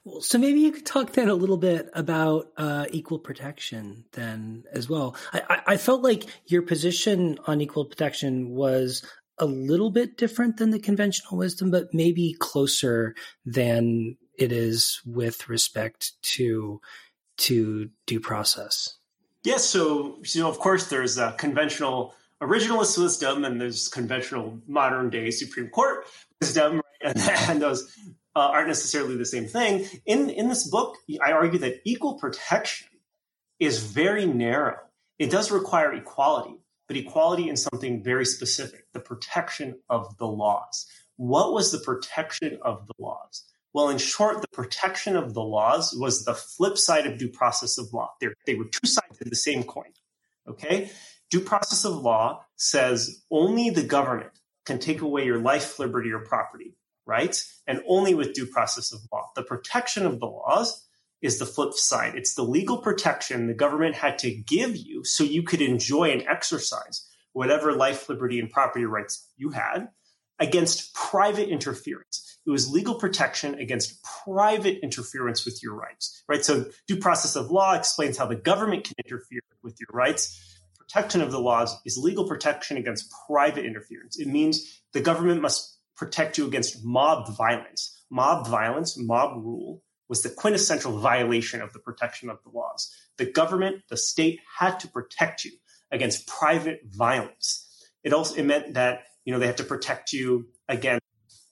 Well, 0.05 0.23
so 0.23 0.39
maybe 0.39 0.61
you 0.61 0.73
could 0.73 0.87
talk 0.87 1.13
then 1.13 1.29
a 1.29 1.35
little 1.35 1.59
bit 1.59 1.91
about 1.93 2.49
uh, 2.57 2.87
equal 2.91 3.19
protection 3.19 4.05
then 4.13 4.65
as 4.73 4.89
well. 4.89 5.15
I, 5.33 5.63
I 5.67 5.77
felt 5.77 6.03
like 6.03 6.25
your 6.47 6.63
position 6.63 7.39
on 7.47 7.61
equal 7.61 7.85
protection 7.85 8.51
was 8.51 9.05
a 9.39 9.47
little 9.47 9.91
bit 9.91 10.17
different 10.17 10.57
than 10.57 10.71
the 10.71 10.79
conventional 10.79 11.37
wisdom, 11.37 11.71
but 11.71 11.93
maybe 11.93 12.35
closer 12.39 13.15
than 13.45 14.17
it 14.39 14.53
is 14.53 15.01
with 15.05 15.49
respect 15.49 16.13
to 16.23 16.81
to 17.41 17.91
due 18.07 18.21
process? 18.21 18.97
Yes. 19.45 19.65
So, 19.65 20.19
you 20.23 20.41
know, 20.43 20.49
of 20.49 20.59
course, 20.59 20.89
there's 20.89 21.19
a 21.19 21.33
conventional 21.33 22.15
originalist 22.43 22.99
wisdom 22.99 23.45
and 23.45 23.61
there's 23.61 23.89
conventional 23.89 24.59
modern 24.67 25.11
day 25.11 25.31
Supreme 25.31 25.69
Court 25.69 26.07
wisdom, 26.41 26.81
and, 27.03 27.19
and, 27.49 27.63
those 27.63 27.95
uh, 28.35 28.41
aren't 28.41 28.69
necessarily 28.69 29.17
the 29.17 29.27
same 29.27 29.47
thing. 29.47 29.87
In 30.07 30.31
in 30.31 30.49
this 30.49 30.69
book, 30.69 30.97
I 31.25 31.33
argue 31.33 31.59
that 31.61 31.81
equal 31.85 32.15
protection 32.15 32.89
is 33.59 33.83
very 33.83 34.27
narrow. 34.27 34.77
It 35.19 35.31
does 35.31 35.51
require 35.51 35.93
equality, 35.93 36.57
but 36.89 36.97
equality 36.97 37.49
in 37.49 37.57
something 37.57 38.03
very 38.03 38.25
specific: 38.25 38.87
the 38.93 39.01
protection 39.01 39.81
of 39.89 40.17
the 40.19 40.27
laws. 40.27 40.87
What 41.17 41.53
was 41.53 41.73
the 41.73 41.81
protection 41.81 42.59
of 42.63 42.87
the 42.87 42.95
laws? 42.99 43.45
Well, 43.73 43.89
in 43.89 43.99
short, 43.99 44.41
the 44.41 44.49
protection 44.49 45.17
of 45.17 45.35
the 45.35 45.43
laws 45.43 45.95
was 45.97 46.25
the 46.25 46.35
flip 46.35 46.77
side 46.77 47.07
of 47.07 47.19
due 47.19 47.29
process 47.29 47.79
of 47.79 47.93
law. 47.93 48.11
They're, 48.21 48.35
they 48.47 48.55
were 48.55 48.65
two 48.65 48.87
sides 48.87 49.21
of 49.21 49.31
the 49.31 49.37
same 49.37 49.63
coin. 49.63 49.93
Okay? 50.49 50.91
Due 51.31 51.41
process 51.41 51.85
of 51.85 51.97
law 51.97 52.45
says 52.57 53.23
only 53.31 53.71
the 53.71 53.85
government 53.85 54.33
can 54.67 54.79
take 54.79 55.01
away 55.01 55.25
your 55.25 55.39
life, 55.39 55.79
liberty, 55.79 56.11
or 56.11 56.21
property, 56.21 56.75
rights 57.07 57.61
and 57.67 57.83
only 57.89 58.15
with 58.15 58.33
due 58.33 58.47
process 58.47 58.93
of 58.93 59.01
law. 59.13 59.27
The 59.35 59.43
protection 59.43 60.07
of 60.07 60.21
the 60.21 60.27
laws 60.27 60.87
is 61.21 61.39
the 61.39 61.47
flip 61.47 61.75
side. 61.75 62.15
It's 62.15 62.35
the 62.35 62.43
legal 62.43 62.79
protection 62.79 63.47
the 63.47 63.55
government 63.55 63.97
had 63.97 64.19
to 64.21 64.31
give 64.31 64.77
you 64.77 65.05
so 65.05 65.25
you 65.25 65.43
could 65.43 65.61
enjoy 65.61 66.11
and 66.11 66.23
exercise 66.23 67.07
whatever 67.33 67.73
life, 67.73 68.09
liberty, 68.09 68.39
and 68.41 68.51
property 68.51 68.85
rights 68.85 69.29
you 69.37 69.51
had 69.51 69.89
against 70.39 70.95
private 70.95 71.49
interference. 71.49 72.20
It 72.47 72.51
was 72.51 72.71
legal 72.71 72.95
protection 72.95 73.55
against 73.55 74.03
private 74.25 74.79
interference 74.83 75.45
with 75.45 75.63
your 75.63 75.75
rights, 75.75 76.23
right? 76.29 76.45
So 76.45 76.67
due 76.89 76.97
process 76.97 77.37
of 77.37 77.51
law 77.51 77.75
explains 77.75 78.17
how 78.17 78.27
the 78.27 78.37
government 78.37 78.85
can 78.85 78.95
interfere 79.05 79.41
with 79.63 79.77
your 79.79 79.89
rights. 79.93 80.61
Protection 80.79 81.21
of 81.21 81.31
the 81.31 81.41
laws 81.41 81.77
is 81.85 81.97
legal 81.99 82.27
protection 82.27 82.77
against 82.77 83.13
private 83.27 83.65
interference. 83.65 84.19
It 84.19 84.27
means 84.27 84.83
the 84.93 85.01
government 85.01 85.43
must 85.43 85.79
protect 85.97 86.39
you 86.39 86.47
against 86.47 86.85
mob 86.85 87.37
violence. 87.37 88.05
Mob 88.11 88.49
violence, 88.49 88.99
mob 88.99 89.37
rule 89.37 89.83
was 90.09 90.23
the 90.23 90.31
quintessential 90.31 90.99
violation 90.99 91.63
of 91.63 91.73
the 91.73 91.79
protection 91.79 92.29
of 92.31 92.43
the 92.43 92.51
laws. 92.51 92.93
The 93.17 93.27
government, 93.27 93.83
the 93.89 93.97
state 93.97 94.41
had 94.59 94.81
to 94.81 94.89
protect 94.89 95.45
you 95.45 95.53
against 95.93 96.27
private 96.27 96.81
violence. 96.87 97.67
It 98.03 98.13
also 98.13 98.35
it 98.35 98.45
meant 98.45 98.75
that 98.75 99.03
you 99.25 99.33
know 99.33 99.39
they 99.39 99.47
had 99.47 99.59
to 99.59 99.65
protect 99.65 100.13
you 100.13 100.49
against 100.69 101.05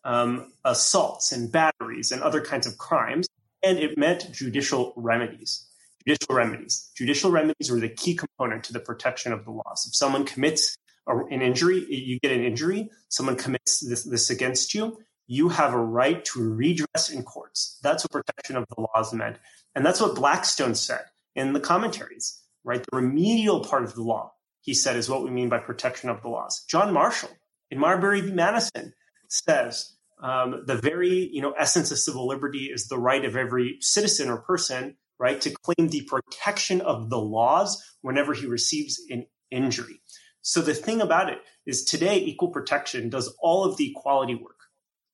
um, 0.05 0.53
assaults 0.65 1.33
and 1.33 1.51
batteries 1.51 2.13
and 2.13 2.23
other 2.23 2.41
kinds 2.41 2.67
of 2.67 2.79
crimes, 2.79 3.27
and 3.63 3.79
it 3.79 3.99
meant 3.99 4.33
judicial 4.33 4.93
remedies. 4.97 5.67
Judicial 6.07 6.35
remedies. 6.35 6.91
Judicial 6.97 7.31
remedies 7.31 7.71
were 7.71 7.81
the 7.81 7.89
key 7.89 8.15
component 8.15 8.65
to 8.65 8.73
the 8.73 8.81
protection 8.81 9.33
of 9.33 9.45
the 9.45 9.51
laws. 9.51 9.87
If 9.87 9.95
someone 9.95 10.25
commits 10.25 10.77
an 11.07 11.43
injury, 11.43 11.85
you 11.89 12.19
get 12.21 12.33
an 12.33 12.45
injury, 12.45 12.91
someone 13.09 13.37
commits 13.37 13.81
this, 13.81 14.05
this 14.05 14.31
against 14.31 14.75
you, 14.75 14.99
you 15.27 15.51
have 15.51 15.75
a 15.75 15.79
right 15.79 16.25
to 16.27 16.43
redress 16.43 17.11
in 17.11 17.23
courts. 17.23 17.79
That's 17.83 18.05
what 18.05 18.13
protection 18.13 18.57
of 18.57 18.67
the 18.69 18.81
laws 18.81 19.13
meant. 19.13 19.37
And 19.75 19.85
that's 19.85 20.01
what 20.01 20.15
Blackstone 20.15 20.75
said 20.75 21.05
in 21.35 21.53
the 21.53 21.61
commentaries 21.61 22.43
right? 22.69 22.85
The 22.91 22.97
remedial 22.97 23.65
part 23.65 23.85
of 23.85 23.95
the 23.95 24.03
law, 24.03 24.35
he 24.61 24.75
said, 24.75 24.97
is 24.97 25.09
what 25.09 25.25
we 25.25 25.31
mean 25.31 25.49
by 25.49 25.59
protection 25.59 26.11
of 26.11 26.23
the 26.23 26.29
laws. 26.29 26.65
John 26.69 26.93
Marshall 26.93 27.31
in 27.71 27.79
Marbury 27.79 28.21
v. 28.21 28.31
Madison 28.31 28.93
says 29.29 29.95
um, 30.21 30.63
the 30.67 30.77
very 30.77 31.31
you 31.33 31.41
know 31.41 31.53
essence 31.53 31.91
of 31.91 31.99
civil 31.99 32.27
liberty 32.27 32.71
is 32.73 32.89
the 32.89 32.99
right 32.99 33.25
of 33.25 33.37
every 33.37 33.77
citizen 33.81 34.29
or 34.29 34.39
person 34.39 34.97
right 35.19 35.41
to 35.41 35.51
claim 35.51 35.89
the 35.89 36.03
protection 36.03 36.81
of 36.81 37.11
the 37.11 37.19
laws 37.19 37.83
whenever 38.03 38.35
he 38.35 38.47
receives 38.47 39.01
an 39.11 39.27
injury. 39.51 40.01
So 40.43 40.61
the 40.61 40.75
thing 40.75 41.01
about 41.01 41.29
it 41.29 41.39
is 41.67 41.85
today 41.85 42.19
equal 42.19 42.51
protection 42.51 43.11
does 43.11 43.35
all 43.41 43.65
of 43.65 43.77
the 43.77 43.91
equality 43.91 44.35
work, 44.37 44.61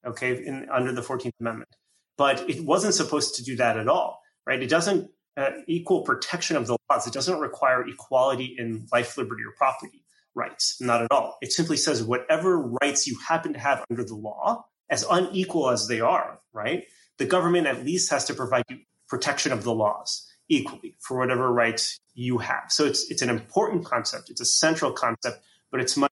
okay, 0.07 0.33
in, 0.45 0.69
under 0.71 0.93
the 0.93 1.01
14th 1.01 1.33
Amendment. 1.41 1.71
But 2.17 2.49
it 2.49 2.65
wasn't 2.65 2.95
supposed 2.95 3.35
to 3.37 3.43
do 3.43 3.57
that 3.57 3.79
at 3.79 3.89
all, 3.89 4.21
right? 4.47 4.63
It 4.63 4.69
doesn't 4.69 5.11
uh, 5.37 5.51
equal 5.67 6.03
protection 6.03 6.57
of 6.57 6.67
the 6.67 6.77
laws. 6.91 7.07
It 7.07 7.15
doesn't 7.15 7.41
require 7.41 7.87
equality 7.89 8.55
in 8.59 8.87
life, 8.93 9.17
liberty, 9.17 9.43
or 9.43 9.53
property 9.57 10.04
rights. 10.35 10.81
Not 10.81 11.03
at 11.03 11.09
all. 11.11 11.39
It 11.41 11.53
simply 11.53 11.77
says 11.77 12.03
whatever 12.03 12.59
rights 12.83 13.07
you 13.07 13.19
happen 13.27 13.53
to 13.53 13.59
have 13.59 13.85
under 13.91 14.05
the 14.05 14.15
law, 14.17 14.67
as 14.91 15.05
unequal 15.11 15.71
as 15.71 15.89
they 15.89 16.01
are, 16.01 16.41
right? 16.53 16.85
The 17.19 17.27
government 17.27 17.67
at 17.67 17.85
least 17.85 18.11
has 18.11 18.25
to 18.27 18.35
provide 18.35 18.65
you 18.69 18.79
protection 19.09 19.53
of 19.53 19.65
the 19.65 19.73
laws 19.73 20.29
equally 20.49 20.97
for 21.01 21.19
whatever 21.19 21.53
rights 21.53 21.99
you 22.15 22.39
have. 22.39 22.65
So 22.69 22.85
it's 22.85 23.11
it's 23.11 23.23
an 23.23 23.31
important 23.31 23.85
concept. 23.85 24.31
It's 24.31 24.41
a 24.41 24.45
central 24.45 24.93
concept, 24.93 25.41
but 25.71 25.81
it's 25.81 25.97
much 25.97 26.11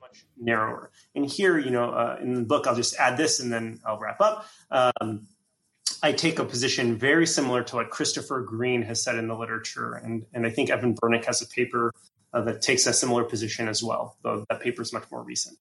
much 0.00 0.24
narrower. 0.38 0.90
And 1.14 1.26
here, 1.26 1.58
you 1.58 1.70
know, 1.70 1.90
uh, 1.90 2.18
in 2.20 2.34
the 2.34 2.42
book, 2.42 2.66
I'll 2.66 2.76
just 2.76 2.96
add 2.96 3.16
this 3.16 3.40
and 3.40 3.52
then 3.52 3.80
I'll 3.84 3.98
wrap 3.98 4.20
up. 4.20 4.46
Um, 4.70 5.28
I 6.02 6.12
take 6.12 6.38
a 6.38 6.44
position 6.44 6.96
very 6.96 7.26
similar 7.26 7.62
to 7.64 7.76
what 7.76 7.90
Christopher 7.90 8.42
Green 8.42 8.82
has 8.82 9.02
said 9.02 9.16
in 9.16 9.26
the 9.26 9.36
literature, 9.36 9.94
and 9.94 10.24
and 10.32 10.46
I 10.46 10.50
think 10.50 10.70
Evan 10.70 10.94
Bernick 10.94 11.24
has 11.24 11.42
a 11.42 11.46
paper 11.46 11.92
uh, 12.34 12.42
that 12.42 12.60
takes 12.60 12.86
a 12.86 12.92
similar 12.92 13.24
position 13.24 13.68
as 13.68 13.82
well. 13.82 14.16
Though 14.22 14.44
that 14.50 14.60
paper 14.60 14.82
is 14.82 14.92
much 14.92 15.04
more 15.10 15.22
recent. 15.22 15.56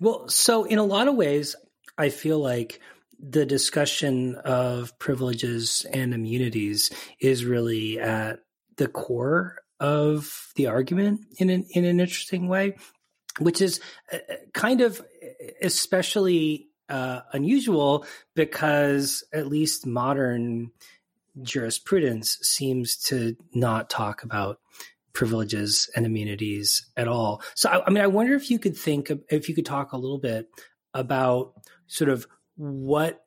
Well, 0.00 0.28
so 0.28 0.64
in 0.64 0.78
a 0.78 0.84
lot 0.84 1.08
of 1.08 1.14
ways, 1.14 1.54
I 1.96 2.08
feel 2.08 2.38
like 2.40 2.80
the 3.18 3.46
discussion 3.46 4.34
of 4.34 4.98
privileges 4.98 5.86
and 5.92 6.12
immunities 6.12 6.90
is 7.20 7.44
really 7.44 8.00
at 8.00 8.40
the 8.76 8.88
core 8.88 9.58
of 9.80 10.52
the 10.56 10.66
argument 10.66 11.20
in 11.38 11.50
an 11.50 11.66
in 11.70 11.84
an 11.84 12.00
interesting 12.00 12.48
way, 12.48 12.74
which 13.38 13.60
is 13.60 13.80
uh, 14.12 14.18
kind 14.52 14.80
of 14.80 15.00
especially 15.62 16.68
uh, 16.88 17.20
unusual 17.32 18.04
because 18.34 19.24
at 19.32 19.46
least 19.46 19.86
modern 19.86 20.70
jurisprudence 21.42 22.38
seems 22.42 22.96
to 22.96 23.36
not 23.54 23.90
talk 23.90 24.22
about 24.22 24.60
privileges 25.14 25.88
and 25.96 26.04
immunities 26.04 26.90
at 26.96 27.08
all. 27.08 27.42
So, 27.54 27.70
I, 27.70 27.86
I 27.86 27.90
mean, 27.90 28.02
I 28.02 28.08
wonder 28.08 28.34
if 28.34 28.50
you 28.50 28.58
could 28.58 28.76
think, 28.76 29.10
if 29.30 29.48
you 29.48 29.54
could 29.54 29.66
talk 29.66 29.92
a 29.92 29.96
little 29.96 30.18
bit 30.18 30.48
about 30.92 31.54
sort 31.86 32.10
of 32.10 32.26
what 32.56 33.24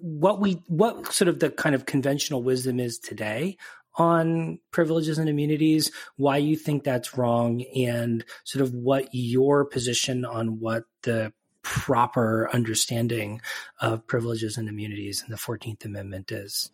what 0.00 0.40
we 0.40 0.62
what 0.66 1.12
sort 1.12 1.28
of 1.28 1.40
the 1.40 1.50
kind 1.50 1.74
of 1.74 1.86
conventional 1.86 2.42
wisdom 2.42 2.78
is 2.78 2.98
today 2.98 3.56
on 3.96 4.60
privileges 4.70 5.18
and 5.18 5.28
immunities, 5.28 5.90
why 6.16 6.36
you 6.36 6.56
think 6.56 6.84
that's 6.84 7.18
wrong, 7.18 7.64
and 7.74 8.24
sort 8.44 8.62
of 8.62 8.72
what 8.72 9.08
your 9.12 9.64
position 9.64 10.24
on 10.24 10.60
what 10.60 10.84
the 11.02 11.32
proper 11.62 12.48
understanding 12.52 13.40
of 13.80 14.06
privileges 14.06 14.56
and 14.56 14.68
immunities 14.68 15.22
in 15.22 15.30
the 15.30 15.36
14th 15.36 15.84
Amendment 15.84 16.30
is. 16.30 16.70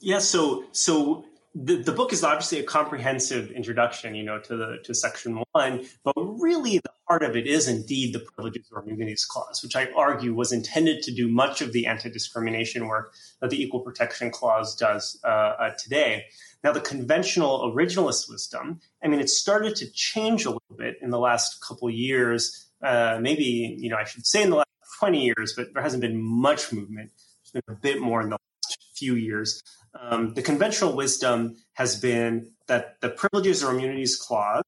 Yeah, 0.00 0.20
so 0.20 0.64
so 0.70 1.24
the, 1.60 1.76
the 1.76 1.92
book 1.92 2.12
is 2.12 2.22
obviously 2.22 2.60
a 2.60 2.62
comprehensive 2.62 3.50
introduction, 3.50 4.14
you 4.14 4.22
know, 4.22 4.38
to 4.40 4.56
the 4.56 4.78
to 4.84 4.94
section 4.94 5.42
one, 5.52 5.86
but 6.04 6.14
really 6.16 6.78
the 6.78 6.90
heart 7.08 7.22
of 7.22 7.36
it 7.36 7.46
is 7.46 7.66
indeed 7.66 8.14
the 8.14 8.20
privileges 8.20 8.68
or 8.70 8.82
immunities 8.82 9.24
clause, 9.24 9.60
which 9.62 9.74
I 9.74 9.88
argue 9.96 10.34
was 10.34 10.52
intended 10.52 11.02
to 11.02 11.12
do 11.12 11.28
much 11.28 11.60
of 11.60 11.72
the 11.72 11.86
anti-discrimination 11.86 12.86
work 12.86 13.12
that 13.40 13.50
the 13.50 13.60
equal 13.60 13.80
protection 13.80 14.30
clause 14.30 14.76
does 14.76 15.18
uh, 15.24 15.26
uh, 15.26 15.70
today. 15.82 16.26
Now, 16.62 16.72
the 16.72 16.80
conventional 16.80 17.72
originalist 17.72 18.30
wisdom, 18.30 18.80
I 19.02 19.08
mean, 19.08 19.20
it 19.20 19.28
started 19.28 19.76
to 19.76 19.90
change 19.90 20.44
a 20.44 20.50
little 20.50 20.76
bit 20.76 20.96
in 21.00 21.10
the 21.10 21.18
last 21.18 21.64
couple 21.66 21.90
years 21.90 22.68
uh, 22.82 23.18
maybe, 23.20 23.76
you 23.78 23.90
know, 23.90 23.96
I 23.96 24.04
should 24.04 24.26
say 24.26 24.42
in 24.42 24.50
the 24.50 24.56
last 24.56 24.68
20 25.00 25.24
years, 25.24 25.54
but 25.56 25.74
there 25.74 25.82
hasn't 25.82 26.00
been 26.00 26.20
much 26.20 26.72
movement. 26.72 27.10
There's 27.52 27.64
been 27.64 27.74
a 27.74 27.78
bit 27.78 28.00
more 28.00 28.20
in 28.20 28.30
the 28.30 28.34
last 28.36 28.78
few 28.94 29.14
years. 29.14 29.62
Um, 29.94 30.34
the 30.34 30.42
conventional 30.42 30.94
wisdom 30.94 31.56
has 31.74 32.00
been 32.00 32.52
that 32.66 33.00
the 33.00 33.10
privileges 33.10 33.62
or 33.62 33.72
immunities 33.72 34.16
clause 34.16 34.62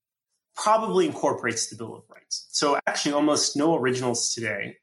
probably 0.57 1.07
incorporates 1.07 1.69
the 1.69 1.77
Bill 1.77 1.95
of 1.95 2.03
Rights. 2.13 2.47
So 2.51 2.79
actually, 2.87 3.13
almost 3.13 3.57
no 3.57 3.77
originals 3.77 4.35
today 4.35 4.77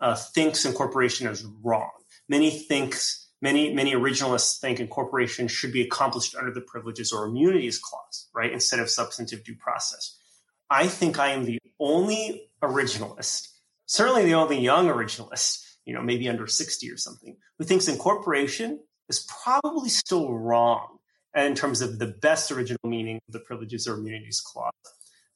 uh, 0.00 0.14
thinks 0.14 0.64
incorporation 0.64 1.26
is 1.26 1.44
wrong. 1.62 1.90
Many 2.28 2.50
thinks 2.50 3.28
many 3.42 3.72
many 3.74 3.92
originalists 3.92 4.60
think 4.60 4.80
incorporation 4.80 5.48
should 5.48 5.72
be 5.72 5.82
accomplished 5.82 6.34
under 6.34 6.52
the 6.52 6.60
privileges 6.60 7.12
or 7.12 7.26
immunities 7.26 7.78
clause, 7.78 8.28
right, 8.34 8.52
instead 8.52 8.80
of 8.80 8.90
substantive 8.90 9.44
due 9.44 9.56
process. 9.56 10.16
I 10.70 10.86
think 10.86 11.18
I 11.18 11.30
am 11.30 11.44
the 11.44 11.58
only 11.80 12.50
originalist, 12.62 13.48
certainly 13.86 14.24
the 14.24 14.34
only 14.34 14.60
young 14.60 14.86
originalist, 14.86 15.64
you 15.84 15.94
know, 15.94 16.02
maybe 16.02 16.28
under 16.28 16.46
60 16.46 16.90
or 16.90 16.96
something, 16.96 17.36
who 17.58 17.64
thinks 17.64 17.88
incorporation 17.88 18.80
is 19.10 19.26
probably 19.42 19.90
still 19.90 20.32
wrong 20.32 20.98
in 21.34 21.54
terms 21.54 21.80
of 21.82 21.98
the 21.98 22.06
best 22.06 22.50
original 22.50 22.78
meaning 22.84 23.20
of 23.28 23.32
the 23.32 23.40
privileges 23.40 23.86
or 23.86 23.94
immunities 23.94 24.40
clause. 24.40 24.72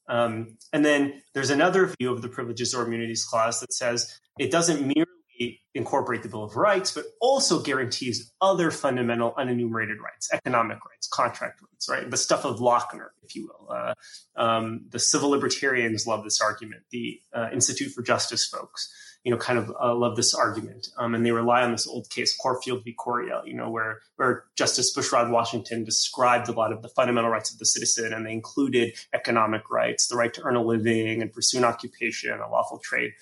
Um, 0.09 0.59
and 0.73 0.85
then 0.85 1.23
there's 1.35 1.51
another 1.51 1.93
view 1.99 2.13
of 2.13 2.23
the 2.23 2.29
privileges 2.29 2.75
or 2.75 2.85
immunities 2.85 3.25
clause 3.25 3.61
that 3.61 3.73
says 3.73 4.19
it 4.39 4.51
doesn't 4.51 4.81
merely 4.87 5.61
incorporate 5.75 6.23
the 6.23 6.29
Bill 6.29 6.45
of 6.45 6.57
Rights, 6.57 6.93
but 6.93 7.05
also 7.21 7.61
guarantees 7.61 8.33
other 8.41 8.71
fundamental 8.71 9.33
unenumerated 9.33 9.99
rights, 9.99 10.29
economic 10.33 10.79
rights, 10.89 11.09
contract 11.09 11.61
rights, 11.61 11.89
right? 11.89 12.09
The 12.09 12.17
stuff 12.17 12.45
of 12.45 12.61
Lochner, 12.61 13.09
if 13.23 13.35
you 13.35 13.49
will. 13.49 13.75
Uh, 13.75 13.95
um, 14.37 14.87
the 14.91 14.99
civil 14.99 15.31
libertarians 15.31 16.07
love 16.07 16.23
this 16.23 16.41
argument. 16.41 16.83
The 16.91 17.21
uh, 17.33 17.49
Institute 17.53 17.93
for 17.93 18.03
Justice 18.03 18.47
folks, 18.47 18.93
you 19.25 19.31
know, 19.31 19.39
kind 19.39 19.59
of 19.59 19.75
uh, 19.83 19.95
love 19.95 20.17
this 20.17 20.35
argument, 20.35 20.89
um, 20.99 21.15
and 21.15 21.25
they 21.25 21.33
rely 21.33 21.63
on 21.63 21.73
this 21.73 21.87
old 21.87 22.11
case, 22.11 22.37
Corfield 22.37 22.85
v. 22.85 22.93
Coryell, 22.93 23.47
you 23.47 23.55
know, 23.55 23.71
where 23.71 24.01
where 24.17 24.45
Justice 24.55 24.95
Bushrod 24.95 25.31
Washington 25.31 25.83
described 25.83 26.49
a 26.51 26.53
lot 26.53 26.73
of 26.73 26.83
the 26.83 26.91
fundamental 26.91 27.31
rights 27.31 27.51
of 27.51 27.59
the 27.59 27.65
citizen, 27.65 28.13
and 28.13 28.27
they 28.27 28.33
included 28.33 28.95
economic 29.15 29.71
rights, 29.71 30.09
the 30.09 30.17
right 30.17 30.33
to 30.35 30.43
earn 30.43 30.57
a 30.57 30.63
living 30.63 31.23
and 31.23 31.33
pursue 31.33 31.57
an 31.57 31.65
occupation, 31.65 32.39
a 32.39 32.51
lawful 32.51 32.79
trade, 32.79 33.13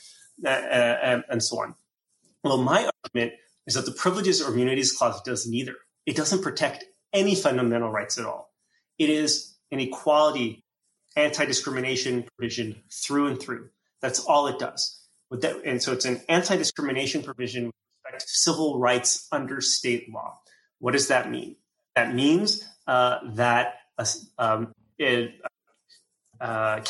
uh, 0.44 0.48
uh, 0.48 0.98
and, 1.02 1.24
and 1.30 1.42
so 1.42 1.60
on. 1.60 1.76
Well, 2.42 2.58
my 2.58 2.90
argument 3.04 3.38
is 3.68 3.74
that 3.74 3.86
the 3.86 3.92
Privileges 3.92 4.42
or 4.42 4.52
Immunities 4.52 4.92
Clause 4.92 5.22
does 5.22 5.46
neither. 5.46 5.76
It 6.04 6.16
doesn't 6.16 6.42
protect 6.42 6.84
any 7.12 7.36
fundamental 7.36 7.90
rights 7.90 8.18
at 8.18 8.24
all. 8.24 8.52
It 8.98 9.08
is 9.08 9.54
an 9.70 9.78
equality, 9.78 10.64
anti 11.14 11.44
discrimination 11.44 12.24
provision 12.36 12.82
through 12.90 13.28
and 13.28 13.40
through. 13.40 13.68
That's 14.00 14.18
all 14.18 14.48
it 14.48 14.58
does. 14.58 15.01
That, 15.40 15.62
and 15.64 15.82
so 15.82 15.92
it's 15.92 16.04
an 16.04 16.20
anti-discrimination 16.28 17.22
provision 17.22 17.66
with 17.66 17.74
respect 18.04 18.20
to 18.20 18.28
civil 18.28 18.78
rights 18.78 19.26
under 19.32 19.60
state 19.60 20.12
law. 20.12 20.38
What 20.78 20.92
does 20.92 21.08
that 21.08 21.30
mean? 21.30 21.56
That 21.96 22.14
means 22.14 22.62
uh, 22.86 23.18
that 23.34 23.74
um, 24.38 24.72
it, 24.98 25.34
uh, 26.40 26.80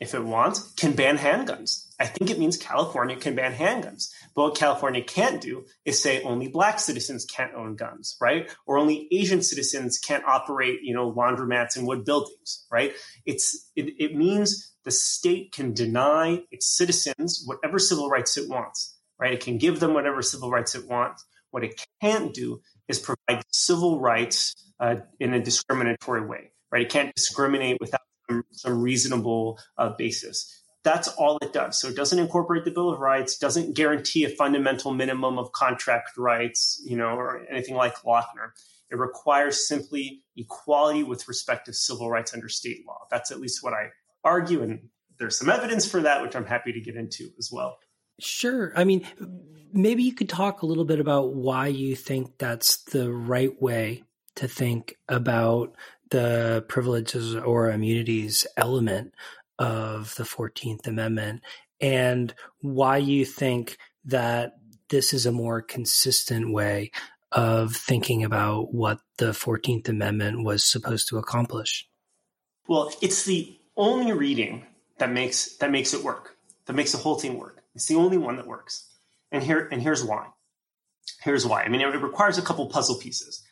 if 0.00 0.14
it 0.14 0.24
wants, 0.24 0.72
can 0.74 0.92
ban 0.92 1.18
handguns. 1.18 1.86
I 2.00 2.06
think 2.06 2.30
it 2.30 2.38
means 2.38 2.56
California 2.56 3.16
can 3.16 3.34
ban 3.34 3.52
handguns. 3.52 4.10
But 4.34 4.42
what 4.42 4.56
California 4.56 5.02
can't 5.02 5.40
do 5.40 5.66
is 5.84 6.02
say 6.02 6.22
only 6.22 6.48
black 6.48 6.80
citizens 6.80 7.24
can't 7.24 7.54
own 7.54 7.76
guns, 7.76 8.16
right? 8.20 8.50
Or 8.66 8.78
only 8.78 9.08
Asian 9.12 9.42
citizens 9.42 9.98
can't 9.98 10.24
operate, 10.24 10.80
you 10.82 10.94
know, 10.94 11.12
laundromats 11.12 11.76
and 11.76 11.86
wood 11.86 12.04
buildings, 12.04 12.66
right? 12.70 12.94
It's 13.26 13.70
it, 13.76 13.94
it 13.98 14.16
means 14.16 14.74
the 14.84 14.90
state 14.90 15.52
can 15.52 15.74
deny 15.74 16.42
its 16.50 16.66
citizens 16.66 17.44
whatever 17.46 17.78
civil 17.78 18.08
rights 18.08 18.36
it 18.36 18.48
wants, 18.48 18.96
right? 19.18 19.34
It 19.34 19.40
can 19.40 19.58
give 19.58 19.80
them 19.80 19.94
whatever 19.94 20.22
civil 20.22 20.50
rights 20.50 20.74
it 20.74 20.88
wants. 20.88 21.24
What 21.50 21.62
it 21.62 21.84
can't 22.00 22.32
do 22.32 22.62
is 22.88 22.98
provide 22.98 23.44
civil 23.52 24.00
rights 24.00 24.54
uh, 24.80 24.96
in 25.20 25.34
a 25.34 25.42
discriminatory 25.42 26.26
way, 26.26 26.52
right? 26.72 26.82
It 26.82 26.90
can't 26.90 27.14
discriminate 27.14 27.76
without 27.80 28.00
some, 28.50 28.82
reasonable 28.82 29.58
uh, 29.78 29.90
basis. 29.96 30.62
That's 30.84 31.08
all 31.08 31.38
it 31.42 31.52
does. 31.52 31.80
So 31.80 31.88
it 31.88 31.96
doesn't 31.96 32.18
incorporate 32.18 32.64
the 32.64 32.70
Bill 32.72 32.90
of 32.90 32.98
Rights, 32.98 33.38
doesn't 33.38 33.76
guarantee 33.76 34.24
a 34.24 34.28
fundamental 34.28 34.92
minimum 34.92 35.38
of 35.38 35.52
contract 35.52 36.16
rights, 36.16 36.82
you 36.84 36.96
know, 36.96 37.10
or 37.10 37.46
anything 37.48 37.76
like 37.76 37.94
Lochner. 38.02 38.50
It 38.90 38.98
requires 38.98 39.66
simply 39.66 40.22
equality 40.36 41.02
with 41.02 41.28
respect 41.28 41.66
to 41.66 41.72
civil 41.72 42.10
rights 42.10 42.34
under 42.34 42.48
state 42.48 42.84
law. 42.86 43.06
That's 43.10 43.30
at 43.30 43.40
least 43.40 43.62
what 43.62 43.72
I 43.72 43.90
argue, 44.24 44.62
and 44.62 44.88
there's 45.18 45.38
some 45.38 45.48
evidence 45.48 45.88
for 45.88 46.02
that, 46.02 46.20
which 46.22 46.34
I'm 46.34 46.44
happy 46.44 46.72
to 46.72 46.80
get 46.80 46.96
into 46.96 47.30
as 47.38 47.50
well. 47.52 47.78
Sure. 48.20 48.72
I 48.76 48.84
mean, 48.84 49.06
maybe 49.72 50.02
you 50.02 50.14
could 50.14 50.28
talk 50.28 50.62
a 50.62 50.66
little 50.66 50.84
bit 50.84 51.00
about 51.00 51.34
why 51.34 51.68
you 51.68 51.96
think 51.96 52.38
that's 52.38 52.84
the 52.84 53.10
right 53.10 53.60
way 53.60 54.04
to 54.36 54.48
think 54.48 54.96
about 55.08 55.74
the 56.12 56.64
privileges 56.68 57.34
or 57.34 57.70
immunities 57.70 58.46
element 58.56 59.14
of 59.58 60.14
the 60.16 60.24
14th 60.24 60.86
Amendment 60.86 61.42
and 61.80 62.34
why 62.60 62.98
you 62.98 63.24
think 63.24 63.78
that 64.04 64.58
this 64.90 65.14
is 65.14 65.24
a 65.24 65.32
more 65.32 65.62
consistent 65.62 66.52
way 66.52 66.90
of 67.32 67.74
thinking 67.74 68.22
about 68.24 68.74
what 68.74 69.00
the 69.16 69.30
14th 69.30 69.88
Amendment 69.88 70.44
was 70.44 70.62
supposed 70.62 71.08
to 71.08 71.16
accomplish. 71.16 71.88
Well, 72.68 72.92
it's 73.00 73.24
the 73.24 73.58
only 73.74 74.12
reading 74.12 74.66
that 74.98 75.10
makes 75.10 75.56
that 75.56 75.70
makes 75.70 75.94
it 75.94 76.04
work, 76.04 76.36
that 76.66 76.74
makes 76.74 76.92
the 76.92 76.98
whole 76.98 77.16
thing 77.16 77.38
work. 77.38 77.62
It's 77.74 77.86
the 77.86 77.96
only 77.96 78.18
one 78.18 78.36
that 78.36 78.46
works. 78.46 78.86
And 79.30 79.42
here 79.42 79.66
and 79.72 79.80
here's 79.80 80.04
why. 80.04 80.26
Here's 81.22 81.46
why. 81.46 81.62
I 81.62 81.68
mean, 81.68 81.80
it, 81.80 81.94
it 81.94 82.02
requires 82.02 82.36
a 82.36 82.42
couple 82.42 82.66
puzzle 82.66 82.98
pieces. 82.98 83.42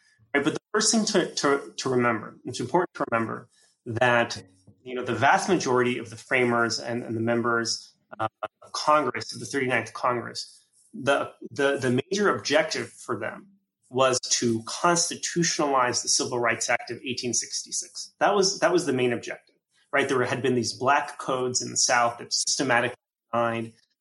First 0.72 0.92
thing 0.92 1.04
to, 1.06 1.34
to, 1.34 1.72
to 1.76 1.88
remember, 1.88 2.36
it's 2.44 2.60
important 2.60 2.90
to 2.94 3.04
remember 3.10 3.48
that 3.86 4.42
you 4.82 4.94
know 4.94 5.04
the 5.04 5.14
vast 5.14 5.48
majority 5.48 5.98
of 5.98 6.10
the 6.10 6.16
framers 6.16 6.78
and, 6.78 7.02
and 7.02 7.16
the 7.16 7.20
members 7.20 7.92
uh, 8.18 8.28
of 8.42 8.72
Congress, 8.72 9.34
of 9.34 9.40
the 9.40 9.46
39th 9.46 9.92
Congress, 9.92 10.64
the, 10.94 11.30
the, 11.50 11.78
the 11.78 12.00
major 12.10 12.34
objective 12.34 12.90
for 12.92 13.18
them 13.18 13.46
was 13.88 14.18
to 14.20 14.62
constitutionalize 14.62 16.02
the 16.02 16.08
Civil 16.08 16.38
Rights 16.38 16.70
Act 16.70 16.90
of 16.90 16.96
1866. 16.96 18.12
That 18.20 18.34
was 18.34 18.60
that 18.60 18.72
was 18.72 18.86
the 18.86 18.92
main 18.92 19.12
objective, 19.12 19.56
right? 19.92 20.08
There 20.08 20.22
had 20.24 20.42
been 20.42 20.54
these 20.54 20.72
black 20.72 21.18
codes 21.18 21.60
in 21.60 21.70
the 21.70 21.76
South 21.76 22.18
that 22.18 22.32
systematically 22.32 22.96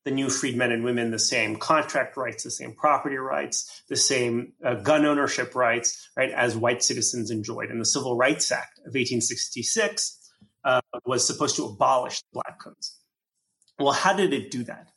the 0.05 0.11
new 0.11 0.29
freedmen 0.29 0.71
and 0.71 0.83
women 0.83 1.11
the 1.11 1.19
same 1.19 1.57
contract 1.57 2.15
rights, 2.15 2.43
the 2.43 2.51
same 2.51 2.73
property 2.73 3.17
rights, 3.17 3.83
the 3.89 3.95
same 3.95 4.53
uh, 4.63 4.75
gun 4.75 5.05
ownership 5.05 5.55
rights, 5.55 6.09
right, 6.15 6.31
as 6.31 6.55
white 6.55 6.83
citizens 6.83 7.31
enjoyed. 7.31 7.69
And 7.69 7.81
the 7.81 7.85
Civil 7.85 8.15
Rights 8.15 8.51
Act 8.51 8.79
of 8.79 8.93
1866 8.93 10.31
uh, 10.63 10.81
was 11.05 11.25
supposed 11.25 11.55
to 11.57 11.65
abolish 11.65 12.21
the 12.21 12.27
black 12.33 12.59
codes. 12.59 12.97
Well, 13.77 13.93
how 13.93 14.13
did 14.13 14.33
it 14.33 14.51
do 14.51 14.63
that? 14.65 14.91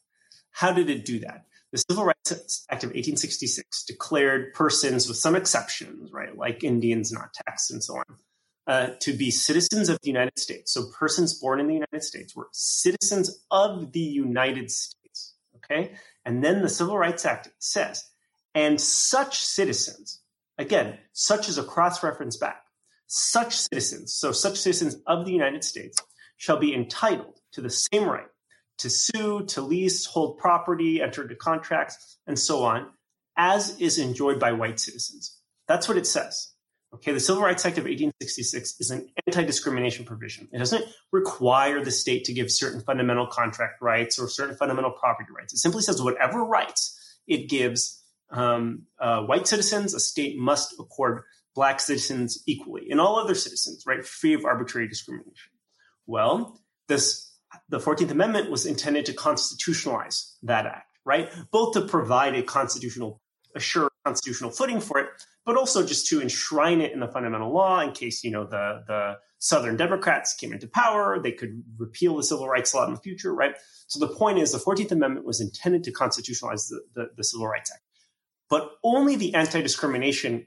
How 0.51 0.73
did 0.73 0.91
it 0.91 1.05
do 1.05 1.21
that? 1.21 1.47
The 1.73 1.79
Civil 1.89 2.05
Rights 2.05 2.67
Act 2.71 2.85
of 2.85 2.91
1866 2.91 3.85
declared 3.85 4.53
persons, 4.53 5.09
with 5.09 5.17
some 5.17 5.35
exceptions, 5.35 6.13
right, 6.13 6.37
like 6.37 6.63
Indians, 6.63 7.13
not 7.13 7.33
taxed, 7.47 7.71
and 7.71 7.83
so 7.83 7.95
on, 7.95 8.05
uh, 8.67 8.91
to 9.01 9.13
be 9.13 9.31
citizens 9.31 9.89
of 9.89 9.99
the 10.03 10.09
United 10.09 10.39
States. 10.39 10.73
So 10.73 10.85
persons 10.99 11.35
born 11.35 11.61
in 11.61 11.67
the 11.67 11.75
United 11.75 12.03
States 12.03 12.37
were 12.37 12.49
citizens 12.53 13.45
of 13.51 13.93
the 13.93 14.01
United 14.01 14.71
States. 14.71 15.35
Okay. 15.57 15.93
And 16.25 16.45
then 16.45 16.63
the 16.63 16.69
Civil 16.69 16.99
Rights 16.99 17.27
Act 17.27 17.51
says, 17.59 18.05
and 18.55 18.81
such 18.81 19.41
citizens, 19.41 20.21
again, 20.59 20.99
such 21.13 21.49
as 21.49 21.59
a 21.59 21.65
cross 21.65 22.03
reference 22.03 22.37
back, 22.37 22.63
such 23.07 23.57
citizens, 23.57 24.15
so 24.15 24.33
such 24.33 24.59
citizens 24.59 24.97
of 25.07 25.25
the 25.25 25.33
United 25.33 25.65
States, 25.65 25.99
shall 26.37 26.59
be 26.59 26.75
entitled 26.75 27.41
to 27.53 27.61
the 27.61 27.71
same 27.71 28.05
right 28.05 28.27
to 28.79 28.91
sue, 28.91 29.45
to 29.47 29.61
lease, 29.61 30.07
hold 30.07 30.39
property, 30.39 31.01
enter 31.01 31.23
into 31.23 31.37
contracts, 31.37 32.19
and 32.27 32.39
so 32.39 32.65
on, 32.65 32.89
as 33.37 33.81
is 33.81 33.99
enjoyed 33.99 34.41
by 34.41 34.53
white 34.53 34.81
citizens. 34.81 35.39
That's 35.69 35.89
what 35.89 35.99
it 35.99 36.07
says. 36.07 36.52
Okay, 36.95 37.13
the 37.13 37.21
Civil 37.21 37.43
Rights 37.43 37.65
Act 37.65 37.79
of 37.79 37.85
1866 37.85 38.81
is 38.81 38.91
an 38.91 39.09
anti 39.27 39.45
discrimination 39.45 40.05
provision. 40.05 40.49
It 40.53 40.59
doesn't 40.59 40.85
require 41.11 41.83
the 41.83 41.91
state 41.91 42.25
to 42.25 42.35
give 42.35 42.51
certain 42.51 42.83
fundamental 42.83 43.27
contract 43.27 43.81
rights 43.81 44.19
or 44.19 44.29
certain 44.29 44.57
fundamental 44.57 44.91
property 44.91 45.31
rights. 45.35 45.55
It 45.55 45.59
simply 45.59 45.83
says 45.83 46.03
whatever 46.03 46.45
rights 46.45 47.19
it 47.27 47.49
gives 47.49 48.03
um, 48.31 48.85
uh, 48.99 49.23
white 49.23 49.47
citizens, 49.47 49.95
a 49.95 50.01
state 50.01 50.39
must 50.39 50.75
accord 50.79 51.23
black 51.55 51.81
citizens 51.81 52.43
equally 52.47 52.91
and 52.91 53.01
all 53.01 53.19
other 53.19 53.35
citizens, 53.35 53.85
right, 53.87 54.05
free 54.05 54.35
of 54.35 54.45
arbitrary 54.45 54.89
discrimination. 54.89 55.51
Well, 56.07 56.61
this 56.89 57.33
the 57.69 57.79
14th 57.79 58.11
Amendment 58.11 58.51
was 58.51 58.67
intended 58.67 59.07
to 59.07 59.13
constitutionalize 59.13 60.35
that 60.43 60.67
act, 60.67 60.99
right? 61.05 61.31
Both 61.51 61.75
to 61.75 61.83
provide 61.83 62.35
a 62.35 62.43
constitutional, 62.43 63.21
assure 63.55 63.91
constitutional 64.05 64.51
footing 64.51 64.81
for 64.81 64.99
it, 64.99 65.07
but 65.45 65.57
also 65.57 65.85
just 65.85 66.07
to 66.09 66.21
enshrine 66.21 66.81
it 66.81 66.93
in 66.93 67.01
the 67.01 67.09
fundamental 67.09 67.53
law 67.53 67.81
in 67.81 67.93
case, 67.93 68.25
you 68.25 68.31
know, 68.31 68.45
the, 68.45 68.83
the 68.87 69.19
Southern 69.39 69.77
Democrats 69.77 70.35
came 70.35 70.53
into 70.53 70.69
power, 70.69 71.21
they 71.21 71.33
could 71.33 71.63
repeal 71.79 72.17
the 72.17 72.23
civil 72.23 72.49
rights 72.49 72.75
law 72.75 72.87
in 72.87 72.95
the 72.95 73.01
future, 73.01 73.35
right? 73.35 73.55
So 73.87 73.99
the 73.99 74.13
point 74.13 74.39
is 74.39 74.53
the 74.53 74.59
14th 74.59 74.93
Amendment 74.93 75.27
was 75.27 75.41
intended 75.41 75.85
to 75.85 75.93
constitutionalize 75.93 76.69
the, 76.69 76.81
the, 76.95 77.11
the 77.17 77.25
Civil 77.25 77.47
Rights 77.47 77.71
Act. 77.73 77.83
But 78.49 78.71
only 78.85 79.17
the 79.17 79.35
anti-discrimination 79.35 80.47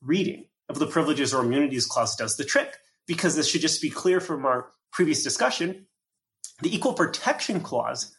reading 0.00 0.46
of 0.68 0.78
the 0.78 0.86
Privileges 0.86 1.34
or 1.34 1.44
Immunities 1.44 1.86
Clause 1.86 2.16
does 2.16 2.36
the 2.36 2.44
trick, 2.44 2.78
because 3.06 3.36
this 3.36 3.48
should 3.48 3.60
just 3.60 3.82
be 3.82 3.90
clear 3.90 4.20
from 4.20 4.44
our 4.46 4.70
previous 4.90 5.22
discussion. 5.22 5.86
The 6.62 6.74
Equal 6.74 6.94
Protection 6.94 7.60
Clause 7.60 8.14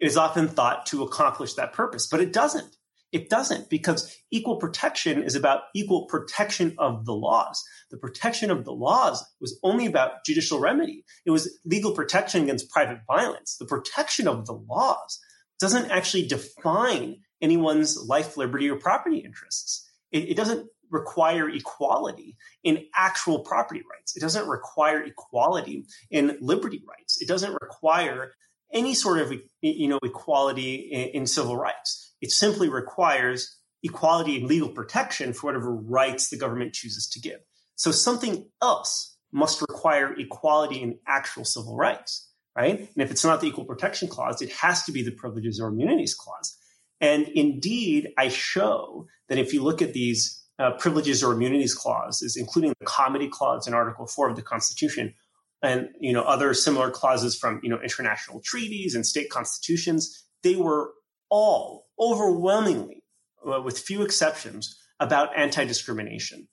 is 0.00 0.16
often 0.16 0.48
thought 0.48 0.86
to 0.86 1.02
accomplish 1.02 1.54
that 1.54 1.72
purpose, 1.72 2.06
but 2.06 2.20
it 2.20 2.32
doesn't. 2.32 2.76
It 3.12 3.28
doesn't 3.28 3.68
because 3.68 4.16
equal 4.30 4.56
protection 4.56 5.22
is 5.22 5.34
about 5.34 5.64
equal 5.74 6.06
protection 6.06 6.74
of 6.78 7.04
the 7.04 7.12
laws. 7.12 7.62
The 7.90 7.98
protection 7.98 8.50
of 8.50 8.64
the 8.64 8.72
laws 8.72 9.22
was 9.38 9.58
only 9.62 9.84
about 9.84 10.24
judicial 10.24 10.58
remedy. 10.58 11.04
It 11.26 11.30
was 11.30 11.58
legal 11.66 11.92
protection 11.92 12.44
against 12.44 12.70
private 12.70 13.00
violence. 13.06 13.56
The 13.58 13.66
protection 13.66 14.26
of 14.26 14.46
the 14.46 14.54
laws 14.54 15.20
doesn't 15.60 15.90
actually 15.90 16.26
define 16.26 17.18
anyone's 17.42 17.98
life, 17.98 18.36
liberty, 18.38 18.70
or 18.70 18.76
property 18.76 19.18
interests. 19.18 19.86
It, 20.10 20.30
it 20.30 20.36
doesn't 20.36 20.66
require 20.90 21.48
equality 21.48 22.36
in 22.64 22.84
actual 22.94 23.40
property 23.40 23.82
rights. 23.90 24.16
It 24.16 24.20
doesn't 24.20 24.48
require 24.48 25.02
equality 25.02 25.86
in 26.10 26.38
liberty 26.40 26.82
rights. 26.88 27.20
It 27.20 27.28
doesn't 27.28 27.56
require 27.60 28.32
any 28.72 28.94
sort 28.94 29.18
of 29.18 29.32
you 29.60 29.88
know 29.88 29.98
equality 30.02 30.74
in, 30.74 31.22
in 31.22 31.26
civil 31.26 31.56
rights. 31.56 32.11
It 32.22 32.30
simply 32.30 32.70
requires 32.70 33.58
equality 33.82 34.38
and 34.38 34.46
legal 34.46 34.70
protection 34.70 35.34
for 35.34 35.48
whatever 35.48 35.74
rights 35.74 36.30
the 36.30 36.38
government 36.38 36.72
chooses 36.72 37.06
to 37.08 37.20
give. 37.20 37.40
So 37.74 37.90
something 37.90 38.48
else 38.62 39.16
must 39.32 39.60
require 39.60 40.14
equality 40.18 40.80
in 40.80 40.98
actual 41.06 41.44
civil 41.44 41.76
rights, 41.76 42.28
right? 42.56 42.78
And 42.78 43.02
if 43.02 43.10
it's 43.10 43.24
not 43.24 43.40
the 43.40 43.48
Equal 43.48 43.64
Protection 43.64 44.08
Clause, 44.08 44.40
it 44.40 44.52
has 44.52 44.84
to 44.84 44.92
be 44.92 45.02
the 45.02 45.10
Privileges 45.10 45.60
or 45.60 45.68
Immunities 45.68 46.14
Clause. 46.14 46.56
And 47.00 47.26
indeed, 47.28 48.10
I 48.16 48.28
show 48.28 49.06
that 49.28 49.38
if 49.38 49.52
you 49.52 49.62
look 49.62 49.82
at 49.82 49.92
these 49.92 50.40
uh, 50.58 50.72
privileges 50.72 51.24
or 51.24 51.32
immunities 51.32 51.74
clauses, 51.74 52.36
including 52.36 52.72
the 52.78 52.86
comity 52.86 53.28
clause 53.28 53.66
in 53.66 53.74
Article 53.74 54.06
4 54.06 54.30
of 54.30 54.36
the 54.36 54.42
Constitution, 54.42 55.14
and 55.62 55.88
you 56.00 56.12
know 56.12 56.22
other 56.22 56.54
similar 56.54 56.90
clauses 56.90 57.36
from 57.36 57.60
you 57.62 57.70
know 57.70 57.80
international 57.80 58.40
treaties 58.44 58.94
and 58.94 59.06
state 59.06 59.30
constitutions, 59.30 60.24
they 60.42 60.56
were 60.56 60.92
all 61.32 61.86
overwhelmingly, 61.98 63.02
uh, 63.50 63.62
with 63.62 63.78
few 63.78 64.02
exceptions, 64.02 64.78
about 65.00 65.30
anti-discrimination. 65.36 66.46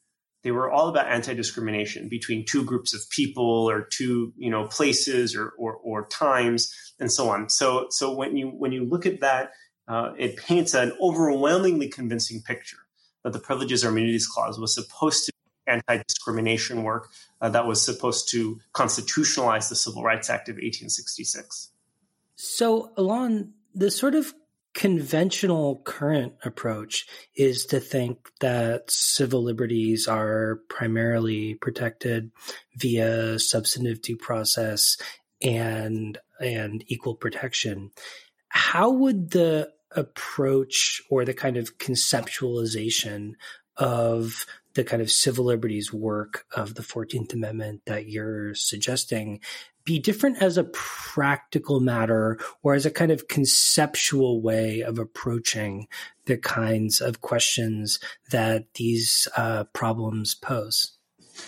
they 0.43 0.51
were 0.51 0.71
all 0.71 0.87
about 0.87 1.07
anti-discrimination 1.07 2.07
between 2.07 2.45
two 2.45 2.63
groups 2.63 2.93
of 2.95 3.01
people 3.09 3.69
or 3.69 3.81
two 3.97 4.31
you 4.37 4.49
know 4.49 4.63
places 4.67 5.35
or 5.35 5.49
or, 5.59 5.73
or 5.89 6.07
times 6.07 6.73
and 6.99 7.11
so 7.11 7.29
on. 7.29 7.49
So 7.49 7.87
so 7.89 8.15
when 8.15 8.37
you 8.37 8.47
when 8.47 8.71
you 8.71 8.85
look 8.85 9.05
at 9.05 9.19
that, 9.19 9.51
uh, 9.89 10.13
it 10.17 10.37
paints 10.37 10.73
an 10.73 10.93
overwhelmingly 11.01 11.89
convincing 11.89 12.41
picture 12.41 12.83
that 13.23 13.33
the 13.33 13.39
Privileges 13.39 13.83
or 13.83 13.89
Immunities 13.89 14.27
Clause 14.27 14.57
was 14.57 14.73
supposed 14.73 15.25
to 15.25 15.31
anti-discrimination 15.67 16.83
work 16.83 17.09
uh, 17.41 17.49
that 17.49 17.67
was 17.67 17.81
supposed 17.81 18.31
to 18.31 18.59
constitutionalize 18.73 19.67
the 19.67 19.75
Civil 19.75 20.03
Rights 20.03 20.29
Act 20.29 20.47
of 20.49 20.55
1866. 20.55 21.71
So, 22.37 22.91
Ilan, 22.97 23.49
the 23.75 23.91
sort 23.91 24.15
of 24.15 24.33
conventional 24.73 25.81
current 25.85 26.33
approach 26.43 27.07
is 27.35 27.65
to 27.65 27.79
think 27.79 28.29
that 28.39 28.89
civil 28.89 29.43
liberties 29.43 30.07
are 30.07 30.59
primarily 30.69 31.55
protected 31.55 32.31
via 32.75 33.39
substantive 33.39 34.01
due 34.01 34.17
process 34.17 34.97
and 35.41 36.17
and 36.39 36.83
equal 36.87 37.15
protection. 37.15 37.91
How 38.49 38.89
would 38.89 39.31
the 39.31 39.69
approach 39.91 41.01
or 41.09 41.25
the 41.25 41.33
kind 41.33 41.57
of 41.57 41.77
conceptualization 41.77 43.33
of 43.77 44.45
the 44.75 44.83
kind 44.83 45.01
of 45.01 45.09
civil 45.09 45.45
liberties 45.45 45.91
work 45.91 46.45
of 46.55 46.75
the 46.75 46.83
14th 46.83 47.33
Amendment 47.33 47.81
that 47.85 48.07
you're 48.07 48.53
suggesting 48.53 49.41
be 49.89 49.97
different 49.97 50.39
as 50.39 50.55
a 50.55 50.65
practical 50.65 51.79
matter 51.79 52.37
or 52.61 52.75
as 52.75 52.85
a 52.85 52.91
kind 52.91 53.09
of 53.09 53.27
conceptual 53.27 54.39
way 54.39 54.81
of 54.81 54.99
approaching 54.99 55.87
the 56.25 56.37
kinds 56.37 57.01
of 57.01 57.21
questions 57.21 57.99
that 58.29 58.71
these 58.75 59.27
uh, 59.35 59.63
problems 59.73 60.35
pose? 60.35 60.91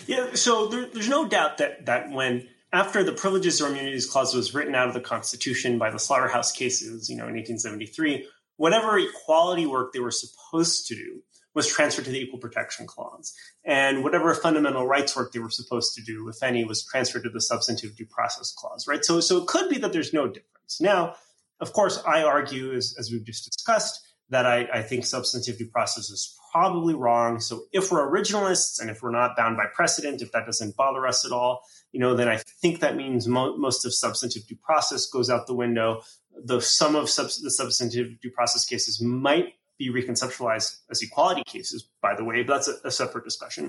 Yeah, 0.08 0.34
so 0.34 0.66
there, 0.66 0.86
there's 0.86 1.08
no 1.08 1.28
doubt 1.28 1.58
that 1.58 1.86
that 1.86 2.10
when 2.10 2.48
after 2.72 3.04
the 3.04 3.12
Privileges 3.12 3.62
or 3.62 3.68
Immunities 3.68 4.10
Clause 4.10 4.34
was 4.34 4.52
written 4.52 4.74
out 4.74 4.88
of 4.88 4.94
the 4.94 5.00
Constitution 5.00 5.78
by 5.78 5.90
the 5.90 6.00
Slaughterhouse 6.00 6.50
cases, 6.50 7.08
you 7.08 7.14
know, 7.14 7.28
in 7.28 7.34
1873, 7.34 8.26
whatever 8.56 8.98
equality 8.98 9.66
work 9.66 9.92
they 9.92 10.00
were 10.00 10.10
supposed 10.10 10.88
to 10.88 10.96
do 10.96 11.22
was 11.54 11.66
transferred 11.66 12.04
to 12.06 12.10
the 12.10 12.20
Equal 12.20 12.38
Protection 12.38 12.86
Clause. 12.86 13.34
And 13.64 14.02
whatever 14.02 14.34
fundamental 14.34 14.86
rights 14.86 15.14
work 15.14 15.32
they 15.32 15.38
were 15.38 15.50
supposed 15.50 15.94
to 15.94 16.02
do, 16.02 16.28
if 16.28 16.42
any, 16.42 16.64
was 16.64 16.84
transferred 16.84 17.24
to 17.24 17.30
the 17.30 17.40
Substantive 17.40 17.96
Due 17.96 18.06
Process 18.06 18.52
Clause, 18.52 18.86
right? 18.88 19.04
So, 19.04 19.20
so 19.20 19.38
it 19.38 19.46
could 19.46 19.68
be 19.68 19.78
that 19.78 19.92
there's 19.92 20.12
no 20.12 20.26
difference. 20.26 20.80
Now, 20.80 21.14
of 21.60 21.72
course, 21.72 22.02
I 22.06 22.22
argue, 22.22 22.72
as, 22.72 22.94
as 22.98 23.10
we've 23.10 23.24
just 23.24 23.44
discussed, 23.50 24.00
that 24.32 24.46
I, 24.46 24.66
I 24.72 24.82
think 24.82 25.04
substantive 25.04 25.58
due 25.58 25.68
process 25.68 26.08
is 26.08 26.38
probably 26.50 26.94
wrong. 26.94 27.38
So 27.38 27.64
if 27.70 27.92
we're 27.92 28.10
originalists 28.10 28.80
and 28.80 28.88
if 28.88 29.02
we're 29.02 29.10
not 29.10 29.36
bound 29.36 29.58
by 29.58 29.66
precedent, 29.74 30.22
if 30.22 30.32
that 30.32 30.46
doesn't 30.46 30.74
bother 30.74 31.06
us 31.06 31.24
at 31.26 31.32
all, 31.32 31.62
you 31.92 32.00
know, 32.00 32.16
then 32.16 32.28
I 32.28 32.38
think 32.62 32.80
that 32.80 32.96
means 32.96 33.28
mo- 33.28 33.56
most 33.58 33.84
of 33.84 33.92
substantive 33.92 34.46
due 34.46 34.56
process 34.56 35.06
goes 35.06 35.28
out 35.28 35.46
the 35.46 35.54
window. 35.54 36.02
Though 36.34 36.60
some 36.60 36.96
of 36.96 37.10
sub- 37.10 37.26
the 37.42 37.50
substantive 37.50 38.20
due 38.22 38.30
process 38.30 38.64
cases 38.64 39.02
might 39.02 39.52
be 39.84 39.90
reconceptualized 39.98 40.70
as 40.92 41.02
equality 41.02 41.44
cases, 41.54 41.88
by 42.00 42.12
the 42.14 42.24
way, 42.24 42.42
but 42.42 42.54
that's 42.54 42.68
a, 42.68 42.74
a 42.90 42.90
separate 42.90 43.24
discussion. 43.24 43.64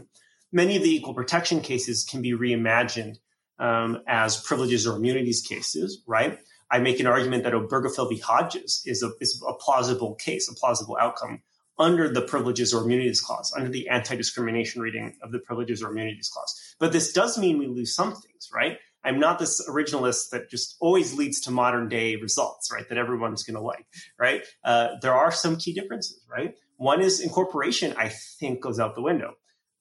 Many 0.52 0.74
of 0.78 0.84
the 0.84 0.96
equal 0.98 1.16
protection 1.22 1.60
cases 1.62 2.06
can 2.10 2.22
be 2.22 2.34
reimagined 2.44 3.16
um, 3.60 3.90
as 4.08 4.42
privileges 4.50 4.86
or 4.88 4.98
immunities 4.98 5.42
cases, 5.42 5.90
right? 6.06 6.40
I 6.70 6.80
make 6.80 7.00
an 7.00 7.08
argument 7.08 7.44
that 7.44 7.54
Obergefell 7.54 8.10
v. 8.10 8.18
Hodges 8.20 8.82
is 8.86 9.04
a, 9.04 9.12
is 9.20 9.44
a 9.48 9.54
plausible 9.54 10.16
case, 10.16 10.50
a 10.50 10.56
plausible 10.56 10.98
outcome 11.00 11.42
under 11.78 12.06
the 12.18 12.22
privileges 12.22 12.74
or 12.74 12.84
immunities 12.84 13.22
clause, 13.22 13.54
under 13.58 13.70
the 13.70 13.90
anti-discrimination 13.90 14.82
reading 14.82 15.16
of 15.24 15.32
the 15.32 15.40
privileges 15.40 15.82
or 15.82 15.90
immunities 15.92 16.30
clause. 16.30 16.76
But 16.80 16.92
this 16.92 17.12
does 17.14 17.38
mean 17.38 17.58
we 17.58 17.68
lose 17.68 17.96
some 17.96 18.14
things, 18.14 18.50
right? 18.54 18.78
I'm 19.04 19.20
not 19.20 19.40
this 19.40 19.68
originalist 19.68 20.30
that 20.32 20.50
just 20.50 20.76
always 20.80 21.14
leads 21.14 21.42
to 21.42 21.52
modern 21.52 21.90
day 21.90 22.16
results, 22.16 22.72
right? 22.72 22.88
That 22.88 22.98
everyone's 22.98 23.44
going 23.44 23.56
to 23.56 23.62
like, 23.62 23.86
right? 24.18 24.44
Uh, 24.64 24.96
there 25.02 25.14
are 25.14 25.32
some 25.32 25.58
key 25.58 25.74
differences, 25.74 26.22
right? 26.30 26.56
One 26.78 27.02
is 27.02 27.20
incorporation, 27.20 27.94
I 27.98 28.10
think, 28.40 28.62
goes 28.62 28.80
out 28.80 28.96
the 28.96 29.02
window. 29.02 29.34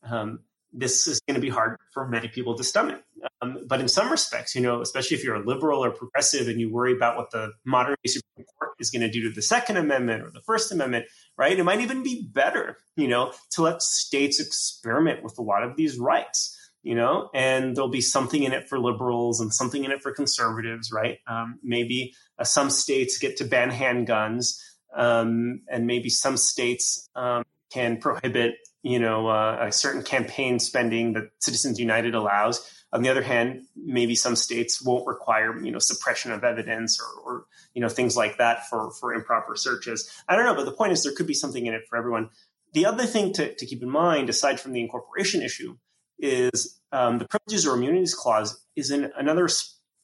Um, 0.02 0.40
this 0.72 1.06
is 1.06 1.20
going 1.28 1.34
to 1.34 1.40
be 1.40 1.50
hard 1.50 1.76
for 1.92 2.08
many 2.08 2.28
people 2.28 2.56
to 2.56 2.64
stomach. 2.64 3.02
Um, 3.40 3.58
but 3.68 3.80
in 3.80 3.88
some 3.88 4.10
respects, 4.10 4.54
you 4.54 4.62
know, 4.62 4.80
especially 4.80 5.16
if 5.16 5.24
you're 5.24 5.36
a 5.36 5.44
liberal 5.44 5.84
or 5.84 5.90
progressive 5.90 6.48
and 6.48 6.60
you 6.60 6.72
worry 6.72 6.94
about 6.94 7.16
what 7.16 7.30
the 7.30 7.52
modern 7.64 7.94
Supreme 8.06 8.46
Court 8.58 8.72
is 8.78 8.90
going 8.90 9.02
to 9.02 9.10
do 9.10 9.22
to 9.28 9.30
the 9.30 9.42
Second 9.42 9.76
Amendment 9.76 10.22
or 10.22 10.30
the 10.30 10.40
First 10.40 10.72
Amendment, 10.72 11.06
right? 11.36 11.58
It 11.58 11.62
might 11.62 11.80
even 11.80 12.02
be 12.02 12.28
better, 12.32 12.78
you 12.96 13.06
know, 13.06 13.32
to 13.50 13.62
let 13.62 13.82
states 13.82 14.40
experiment 14.40 15.22
with 15.22 15.38
a 15.38 15.42
lot 15.42 15.62
of 15.62 15.76
these 15.76 15.98
rights 15.98 16.58
you 16.82 16.94
know, 16.94 17.30
and 17.32 17.76
there'll 17.76 17.88
be 17.88 18.00
something 18.00 18.42
in 18.42 18.52
it 18.52 18.68
for 18.68 18.78
liberals 18.78 19.40
and 19.40 19.54
something 19.54 19.84
in 19.84 19.92
it 19.92 20.02
for 20.02 20.12
conservatives, 20.12 20.90
right? 20.92 21.18
Um, 21.26 21.58
maybe 21.62 22.14
uh, 22.38 22.44
some 22.44 22.70
states 22.70 23.18
get 23.18 23.36
to 23.38 23.44
ban 23.44 23.70
handguns, 23.70 24.60
um, 24.94 25.60
and 25.70 25.86
maybe 25.86 26.08
some 26.08 26.36
states 26.36 27.08
um, 27.14 27.44
can 27.72 27.98
prohibit, 27.98 28.56
you 28.82 28.98
know, 28.98 29.28
uh, 29.28 29.66
a 29.68 29.72
certain 29.72 30.02
campaign 30.02 30.58
spending 30.58 31.12
that 31.12 31.30
Citizens 31.38 31.78
United 31.78 32.14
allows. 32.14 32.68
On 32.92 33.02
the 33.02 33.08
other 33.08 33.22
hand, 33.22 33.62
maybe 33.74 34.14
some 34.14 34.36
states 34.36 34.84
won't 34.84 35.06
require, 35.06 35.58
you 35.62 35.70
know, 35.70 35.78
suppression 35.78 36.30
of 36.30 36.44
evidence 36.44 37.00
or, 37.00 37.22
or 37.22 37.44
you 37.74 37.80
know, 37.80 37.88
things 37.88 38.16
like 38.16 38.36
that 38.38 38.68
for 38.68 38.90
for 38.90 39.14
improper 39.14 39.56
searches. 39.56 40.10
I 40.28 40.36
don't 40.36 40.44
know, 40.44 40.54
but 40.54 40.66
the 40.66 40.72
point 40.72 40.92
is 40.92 41.02
there 41.02 41.14
could 41.14 41.26
be 41.26 41.32
something 41.32 41.64
in 41.64 41.74
it 41.74 41.82
for 41.88 41.96
everyone. 41.96 42.28
The 42.74 42.86
other 42.86 43.06
thing 43.06 43.32
to, 43.34 43.54
to 43.54 43.66
keep 43.66 43.82
in 43.82 43.90
mind, 43.90 44.28
aside 44.28 44.58
from 44.58 44.72
the 44.72 44.80
incorporation 44.80 45.42
issue, 45.42 45.76
is 46.22 46.80
um, 46.92 47.18
the 47.18 47.26
privileges 47.26 47.66
or 47.66 47.74
immunities 47.74 48.14
clause 48.14 48.64
is 48.76 48.90
in 48.90 49.12
another 49.16 49.48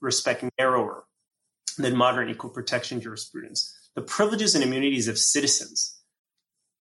respect 0.01 0.45
narrower 0.59 1.05
than 1.79 1.97
modern 1.97 2.29
equal 2.29 2.51
protection 2.51 3.01
jurisprudence. 3.01 3.75
The 3.95 4.03
privileges 4.03 4.55
and 4.55 4.65
immunities 4.65 5.09
of 5.09 5.19
citizens 5.19 5.97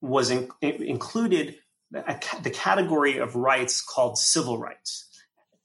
was 0.01 0.29
in, 0.29 0.49
included 0.61 1.55
the, 1.91 2.03
the 2.43 2.49
category 2.49 3.17
of 3.17 3.35
rights 3.35 3.81
called 3.81 4.17
civil 4.17 4.57
rights 4.57 5.07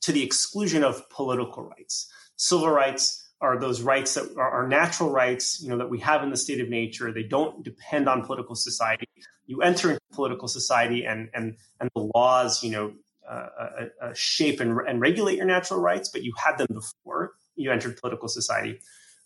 to 0.03 0.13
the 0.13 0.23
exclusion 0.23 0.85
of 0.85 1.09
political 1.11 1.65
rights. 1.65 2.11
Civil 2.37 2.69
rights 2.69 3.31
are 3.41 3.59
those 3.59 3.83
rights 3.83 4.15
that 4.15 4.37
are, 4.37 4.51
are, 4.51 4.69
natural 4.69 5.11
rights, 5.11 5.61
you 5.61 5.69
know, 5.69 5.79
that 5.79 5.91
we 5.91 5.99
have 5.99 6.23
in 6.23 6.31
the 6.31 6.37
state 6.37 6.61
of 6.61 6.69
nature. 6.69 7.13
They 7.13 7.25
don't 7.25 7.65
depend 7.65 8.09
on 8.09 8.25
political 8.25 8.55
society. 8.55 9.07
You 9.47 9.63
enter 9.63 9.91
into 9.91 10.01
political 10.13 10.47
society, 10.47 11.05
and 11.05 11.29
and 11.35 11.57
and 11.81 11.91
the 11.95 12.09
laws, 12.15 12.63
you 12.63 12.71
know, 12.71 12.93
shape 14.15 14.61
and, 14.61 14.79
and, 14.87 15.01
regulate 15.01 15.37
your 15.37 15.47
natural 15.47 15.81
rights, 15.81 16.09
but 16.09 16.23
you 16.23 16.33
had 16.37 16.59
them 16.59 16.69
before 16.73 17.33
you 17.57 17.71
entered 17.71 17.97
political 17.97 18.29
society. 18.29 18.81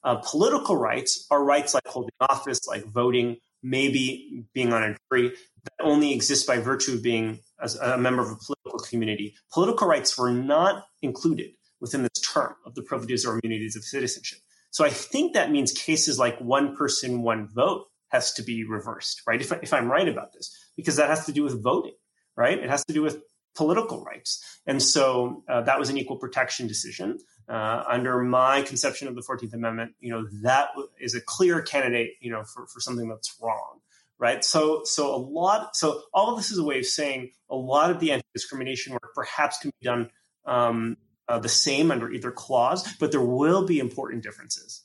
Uh, 0.05 0.17
political 0.17 0.77
rights 0.77 1.27
are 1.31 1.43
rights 1.43 1.75
like 1.75 1.87
holding 1.87 2.11
office, 2.21 2.67
like 2.67 2.85
voting, 2.85 3.37
maybe 3.63 4.45
being 4.55 4.73
on 4.73 4.83
a 4.83 4.97
jury, 5.11 5.33
that 5.65 5.85
only 5.85 6.13
exist 6.13 6.47
by 6.47 6.59
virtue 6.59 6.95
of 6.95 7.03
being 7.03 7.41
as 7.61 7.75
a 7.77 7.99
member 7.99 8.23
of 8.23 8.31
a 8.31 8.37
political 8.37 8.79
community. 8.89 9.35
Political 9.53 9.89
rights 9.89 10.17
were 10.17 10.31
not 10.31 10.85
included 11.03 11.51
within 11.81 12.03
this 12.03 12.23
term 12.23 12.55
of 12.65 12.75
the 12.75 12.83
privileges 12.83 13.27
or 13.27 13.41
immunities 13.43 13.77
of 13.77 13.85
citizenship. 13.85 14.39
So 14.71 14.85
I 14.85 14.91
think 14.91 15.35
that 15.35 15.51
means 15.51 15.73
cases 15.73 16.19
like 16.19 16.39
one 16.39 16.77
person, 16.77 17.23
one 17.23 17.49
vote 17.49 17.87
has 18.09 18.33
to 18.35 18.43
be 18.43 18.65
reversed, 18.65 19.23
right? 19.27 19.41
If, 19.41 19.53
if 19.63 19.73
I'm 19.73 19.91
right 19.91 20.09
about 20.09 20.33
this, 20.33 20.55
because 20.77 20.97
that 20.97 21.09
has 21.09 21.27
to 21.27 21.33
do 21.33 21.43
with 21.43 21.63
voting, 21.63 21.95
right? 22.37 22.59
It 22.59 22.71
has 22.71 22.85
to 22.85 22.93
do 22.93 23.03
with 23.03 23.23
political 23.57 24.05
rights. 24.05 24.61
And 24.67 24.83
so 24.83 25.43
uh, 25.49 25.63
that 25.63 25.79
was 25.79 25.91
an 25.91 25.99
equal 25.99 26.17
protection 26.17 26.67
decision. 26.67 27.19
Uh, 27.49 27.85
under 27.89 28.23
my 28.23 28.63
conception 28.63 29.07
of 29.07 29.15
the 29.15 29.23
14th 29.23 29.55
Amendment, 29.55 29.93
you 30.01 30.11
know, 30.11 30.27
that 30.43 30.71
is 31.01 31.15
a 31.15 31.21
clear 31.21 31.63
candidate, 31.63 32.15
you 32.21 32.31
know, 32.31 32.43
for, 32.43 32.67
for 32.67 32.81
something 32.81 33.09
that's 33.09 33.37
wrong. 33.41 33.81
Right. 34.19 34.43
So, 34.43 34.83
so 34.85 35.15
a 35.15 35.19
lot, 35.19 35.77
so 35.77 36.03
all 36.15 36.31
of 36.31 36.39
this 36.39 36.51
is 36.51 36.59
a 36.59 36.65
way 36.65 36.79
of 36.79 36.87
saying 36.87 37.33
a 37.51 37.55
lot 37.55 37.91
of 37.91 38.01
the 38.01 38.13
anti 38.13 38.25
discrimination 38.35 38.95
work 38.95 39.15
perhaps 39.15 39.59
can 39.59 39.71
be 39.79 39.85
done 39.85 40.11
um, 40.47 40.97
uh, 41.29 41.39
the 41.39 41.49
same 41.49 41.91
under 41.91 42.11
either 42.11 42.31
clause, 42.31 42.95
but 42.99 43.11
there 43.11 43.21
will 43.21 43.67
be 43.67 43.79
important 43.79 44.23
differences. 44.23 44.83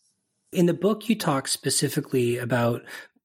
In 0.51 0.65
the 0.65 0.73
book, 0.73 1.07
you 1.07 1.15
talk 1.15 1.47
specifically 1.47 2.38
about 2.38 2.81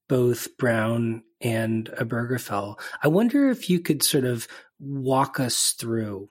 both 0.08 0.56
Brown 0.58 1.22
and 1.46 1.88
Obergefell. 1.90 2.76
I 3.04 3.06
wonder 3.06 3.48
if 3.50 3.70
you 3.70 3.78
could 3.78 4.02
sort 4.02 4.24
of 4.24 4.48
walk 4.80 5.38
us 5.38 5.76
through 5.78 6.28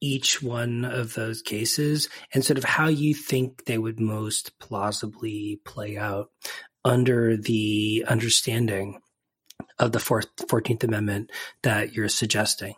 each 0.00 0.40
one 0.40 0.84
of 0.84 1.14
those 1.14 1.42
cases 1.42 2.08
and 2.32 2.44
sort 2.44 2.56
of 2.56 2.62
how 2.62 2.86
you 2.86 3.12
think 3.12 3.64
they 3.64 3.76
would 3.76 3.98
most 3.98 4.56
plausibly 4.60 5.60
play 5.64 5.96
out 5.96 6.30
under 6.84 7.36
the 7.36 8.04
understanding 8.06 9.00
of 9.80 9.90
the 9.90 9.98
14th 9.98 10.84
Amendment 10.84 11.32
that 11.62 11.92
you're 11.92 12.08
suggesting. 12.08 12.76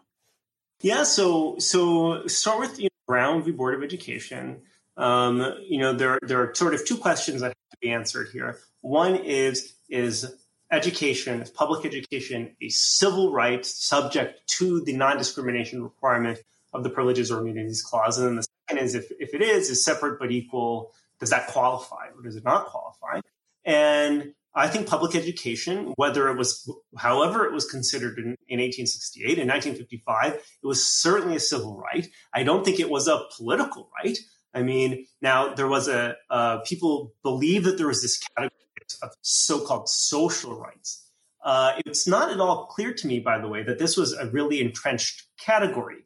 Yeah, 0.81 1.03
so 1.03 1.59
so 1.59 2.27
start 2.29 2.61
with 2.61 2.79
you 2.79 2.85
know, 2.85 2.89
Brown 3.07 3.43
v. 3.43 3.51
Board 3.51 3.75
of 3.75 3.83
Education. 3.83 4.63
Um, 4.97 5.55
you 5.69 5.79
know, 5.81 5.93
there 5.93 6.19
there 6.23 6.41
are 6.41 6.55
sort 6.55 6.73
of 6.73 6.87
two 6.87 6.97
questions 6.97 7.43
that 7.43 7.49
have 7.49 7.71
to 7.73 7.77
be 7.81 7.91
answered 7.91 8.29
here. 8.33 8.59
One 8.81 9.17
is 9.17 9.75
is 9.91 10.33
education, 10.71 11.41
is 11.41 11.51
public 11.51 11.85
education 11.85 12.57
a 12.61 12.69
civil 12.69 13.33
right 13.33 13.65
subject 13.65 14.47
to 14.59 14.83
the 14.85 14.93
non-discrimination 14.93 15.83
requirement 15.83 16.39
of 16.73 16.85
the 16.85 16.91
Privileges 16.91 17.31
or 17.31 17.41
Immunities 17.41 17.83
Clause? 17.83 18.19
And 18.19 18.29
then 18.29 18.37
the 18.37 18.47
second 18.69 18.85
is 18.85 18.95
if, 18.95 19.11
if 19.19 19.35
it 19.35 19.43
is, 19.43 19.71
is 19.71 19.85
separate 19.85 20.19
but 20.19 20.31
equal, 20.31 20.93
does 21.21 21.31
that 21.31 21.49
qualify 21.49 22.09
or 22.17 22.23
does 22.23 22.37
it 22.37 22.45
not 22.45 22.67
qualify? 22.67 23.21
And 23.65 24.35
I 24.55 24.67
think 24.67 24.89
public 24.89 25.15
education, 25.15 25.93
whether 25.97 26.29
it 26.29 26.37
was, 26.37 26.71
however 26.97 27.45
it 27.47 27.53
was 27.53 27.65
considered 27.65 28.19
in, 28.19 28.37
in 28.49 28.61
1868 28.61 29.39
in 29.39 29.49
1955, 29.49 30.35
it 30.35 30.67
was 30.67 30.85
certainly 30.85 31.37
a 31.37 31.41
civil 31.41 31.77
right. 31.77 32.09
I 32.35 32.43
don't 32.43 32.65
think 32.65 32.81
it 32.81 32.91
was 32.91 33.09
a 33.09 33.25
political 33.37 33.89
right. 34.03 34.19
I 34.55 34.63
mean, 34.63 35.07
now 35.21 35.55
there 35.55 35.69
was 35.69 35.89
a, 35.89 36.17
uh, 36.31 36.59
people 36.61 37.13
believe 37.23 37.65
that 37.65 37.77
there 37.77 37.87
was 37.87 38.03
this 38.03 38.19
category 38.19 38.58
of 39.03 39.11
so-called 39.23 39.89
social 39.89 40.59
rights. 40.59 41.11
Uh, 41.45 41.75
it's 41.87 42.07
not 42.07 42.31
at 42.31 42.41
all 42.41 42.67
clear 42.67 42.93
to 42.93 43.07
me, 43.07 43.21
by 43.21 43.39
the 43.39 43.49
way, 43.49 43.63
that 43.63 43.79
this 43.79 43.97
was 43.97 44.13
a 44.13 44.27
really 44.31 44.61
entrenched 44.61 45.25
category. 45.39 46.05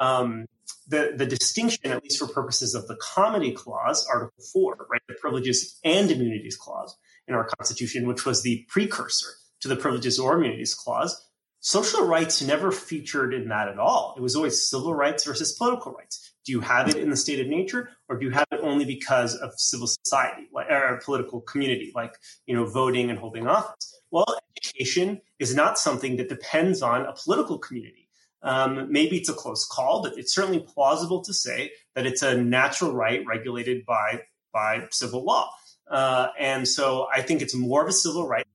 Um, 0.00 0.46
the, 0.86 1.14
the 1.16 1.26
distinction, 1.26 1.90
at 1.90 2.02
least 2.02 2.18
for 2.18 2.28
purposes 2.28 2.74
of 2.74 2.86
the 2.88 2.96
Comity 2.96 3.54
Clause, 3.54 4.06
Article 4.06 4.44
4, 4.52 4.86
right, 4.90 5.00
the 5.08 5.14
Privileges 5.14 5.78
and 5.84 6.10
Immunities 6.10 6.56
Clause 6.56 6.96
in 7.26 7.34
our 7.34 7.44
Constitution, 7.58 8.06
which 8.06 8.26
was 8.26 8.42
the 8.42 8.66
precursor 8.68 9.28
to 9.60 9.68
the 9.68 9.76
Privileges 9.76 10.18
or 10.18 10.36
Immunities 10.36 10.74
Clause, 10.74 11.28
social 11.60 12.06
rights 12.06 12.42
never 12.42 12.70
featured 12.70 13.32
in 13.32 13.48
that 13.48 13.68
at 13.68 13.78
all. 13.78 14.14
It 14.16 14.20
was 14.20 14.36
always 14.36 14.68
civil 14.68 14.94
rights 14.94 15.24
versus 15.24 15.54
political 15.54 15.92
rights. 15.92 16.23
Do 16.44 16.52
you 16.52 16.60
have 16.60 16.88
it 16.88 16.96
in 16.96 17.10
the 17.10 17.16
state 17.16 17.40
of 17.40 17.46
nature, 17.46 17.90
or 18.08 18.18
do 18.18 18.26
you 18.26 18.32
have 18.32 18.46
it 18.52 18.60
only 18.62 18.84
because 18.84 19.34
of 19.36 19.52
civil 19.56 19.86
society 19.86 20.48
like, 20.52 20.70
or 20.70 21.00
political 21.04 21.40
community, 21.40 21.92
like 21.94 22.14
you 22.46 22.54
know 22.54 22.66
voting 22.66 23.10
and 23.10 23.18
holding 23.18 23.46
office? 23.46 24.00
Well, 24.10 24.26
education 24.56 25.20
is 25.38 25.54
not 25.54 25.78
something 25.78 26.16
that 26.16 26.28
depends 26.28 26.82
on 26.82 27.06
a 27.06 27.14
political 27.14 27.58
community. 27.58 28.08
Um, 28.42 28.92
maybe 28.92 29.16
it's 29.16 29.30
a 29.30 29.34
close 29.34 29.66
call, 29.66 30.02
but 30.02 30.18
it's 30.18 30.34
certainly 30.34 30.60
plausible 30.60 31.22
to 31.22 31.32
say 31.32 31.72
that 31.94 32.04
it's 32.06 32.22
a 32.22 32.36
natural 32.36 32.92
right 32.92 33.24
regulated 33.26 33.86
by 33.86 34.22
by 34.52 34.86
civil 34.90 35.24
law. 35.24 35.50
Uh, 35.90 36.28
and 36.38 36.68
so 36.68 37.08
I 37.12 37.22
think 37.22 37.42
it's 37.42 37.54
more 37.54 37.82
of 37.82 37.88
a 37.88 37.92
civil 37.92 38.26
right. 38.26 38.46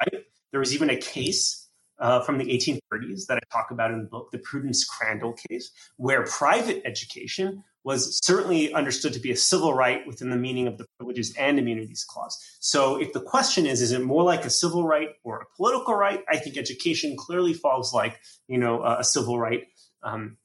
Right. 0.00 0.24
There 0.50 0.60
was 0.60 0.74
even 0.74 0.90
a 0.90 0.96
case 0.96 1.59
uh, 2.00 2.20
from 2.20 2.38
the 2.38 2.44
1830s 2.44 3.26
that 3.26 3.36
I 3.36 3.40
talk 3.52 3.70
about 3.70 3.90
in 3.90 3.98
the 4.00 4.08
book, 4.08 4.30
the 4.30 4.38
Prudence 4.38 4.84
Crandall 4.84 5.34
case, 5.34 5.70
where 5.96 6.24
private 6.24 6.82
education 6.84 7.62
was 7.84 8.18
certainly 8.22 8.72
understood 8.74 9.12
to 9.12 9.20
be 9.20 9.30
a 9.30 9.36
civil 9.36 9.72
right 9.72 10.06
within 10.06 10.30
the 10.30 10.36
meaning 10.36 10.66
of 10.66 10.76
the 10.76 10.86
Privileges 10.98 11.34
and 11.38 11.58
Immunities 11.58 12.04
Clause. 12.04 12.38
So 12.60 13.00
if 13.00 13.12
the 13.12 13.20
question 13.20 13.64
is, 13.64 13.80
is 13.80 13.92
it 13.92 14.02
more 14.02 14.22
like 14.22 14.44
a 14.44 14.50
civil 14.50 14.86
right 14.86 15.10
or 15.24 15.40
a 15.40 15.56
political 15.56 15.94
right? 15.94 16.22
I 16.28 16.36
think 16.36 16.56
education 16.58 17.16
clearly 17.16 17.54
falls 17.54 17.94
like, 17.94 18.20
you 18.48 18.58
know, 18.58 18.84
a 18.84 19.04
civil 19.04 19.38
right. 19.38 19.66
Um, 20.02 20.36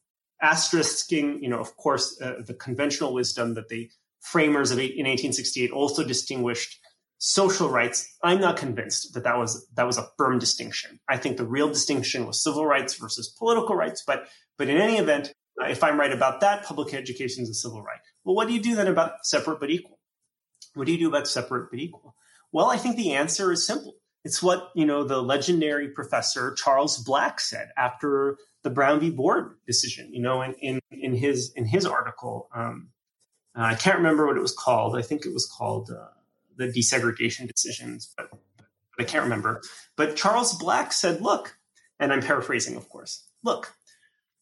asterisking, 0.41 1.41
you 1.41 1.49
know, 1.49 1.59
of 1.59 1.75
course, 1.77 2.19
uh, 2.21 2.41
the 2.45 2.53
conventional 2.53 3.13
wisdom 3.13 3.53
that 3.55 3.69
the 3.69 3.89
framers 4.21 4.71
of 4.71 4.79
eight, 4.79 4.91
in 4.91 5.05
1868 5.05 5.71
also 5.71 6.03
distinguished 6.03 6.79
social 7.25 7.69
rights 7.69 8.15
i'm 8.21 8.39
not 8.39 8.55
convinced 8.55 9.15
that 9.15 9.23
that 9.23 9.35
was 9.35 9.67
that 9.73 9.87
was 9.87 9.97
a 9.97 10.07
firm 10.15 10.37
distinction. 10.37 10.99
I 11.09 11.17
think 11.17 11.37
the 11.37 11.43
real 11.43 11.67
distinction 11.69 12.27
was 12.27 12.43
civil 12.43 12.67
rights 12.67 12.93
versus 12.93 13.33
political 13.35 13.75
rights 13.75 14.03
but 14.05 14.27
but 14.59 14.69
in 14.69 14.77
any 14.77 14.97
event 14.97 15.33
uh, 15.59 15.65
if 15.65 15.83
i'm 15.83 15.99
right 15.99 16.11
about 16.11 16.41
that 16.41 16.65
public 16.65 16.93
education 16.93 17.41
is 17.41 17.49
a 17.49 17.55
civil 17.55 17.81
right. 17.81 17.97
Well 18.23 18.35
what 18.35 18.47
do 18.47 18.53
you 18.53 18.61
do 18.61 18.75
then 18.75 18.87
about 18.87 19.25
separate 19.25 19.59
but 19.59 19.71
equal? 19.71 19.97
What 20.75 20.85
do 20.85 20.91
you 20.91 20.99
do 20.99 21.07
about 21.07 21.27
separate 21.27 21.71
but 21.71 21.79
equal? 21.79 22.15
Well 22.51 22.69
i 22.69 22.77
think 22.77 22.95
the 22.95 23.13
answer 23.13 23.51
is 23.51 23.65
simple. 23.65 23.95
It's 24.23 24.43
what 24.43 24.69
you 24.75 24.85
know 24.85 25.03
the 25.03 25.19
legendary 25.19 25.87
professor 25.89 26.53
charles 26.53 27.01
black 27.03 27.39
said 27.39 27.69
after 27.75 28.37
the 28.61 28.69
brown 28.69 28.99
v. 28.99 29.09
Board 29.09 29.55
decision 29.65 30.13
you 30.13 30.21
know 30.21 30.43
in 30.43 30.53
in, 30.61 30.79
in 30.91 31.15
his 31.15 31.51
in 31.55 31.65
his 31.65 31.87
article 31.87 32.49
um, 32.53 32.89
uh, 33.57 33.63
i 33.63 33.73
can't 33.73 33.97
remember 33.97 34.27
what 34.27 34.37
it 34.37 34.41
was 34.41 34.53
called. 34.53 34.95
I 34.95 35.01
think 35.01 35.25
it 35.25 35.33
was 35.33 35.47
called 35.47 35.89
uh, 35.89 36.09
the 36.57 36.67
desegregation 36.67 37.47
decisions, 37.47 38.13
but, 38.17 38.29
but 38.29 38.67
I 38.99 39.03
can't 39.03 39.23
remember. 39.23 39.61
But 39.95 40.15
Charles 40.15 40.57
Black 40.57 40.93
said, 40.93 41.21
look, 41.21 41.57
and 41.99 42.11
I'm 42.11 42.21
paraphrasing, 42.21 42.75
of 42.75 42.89
course, 42.89 43.25
look, 43.43 43.73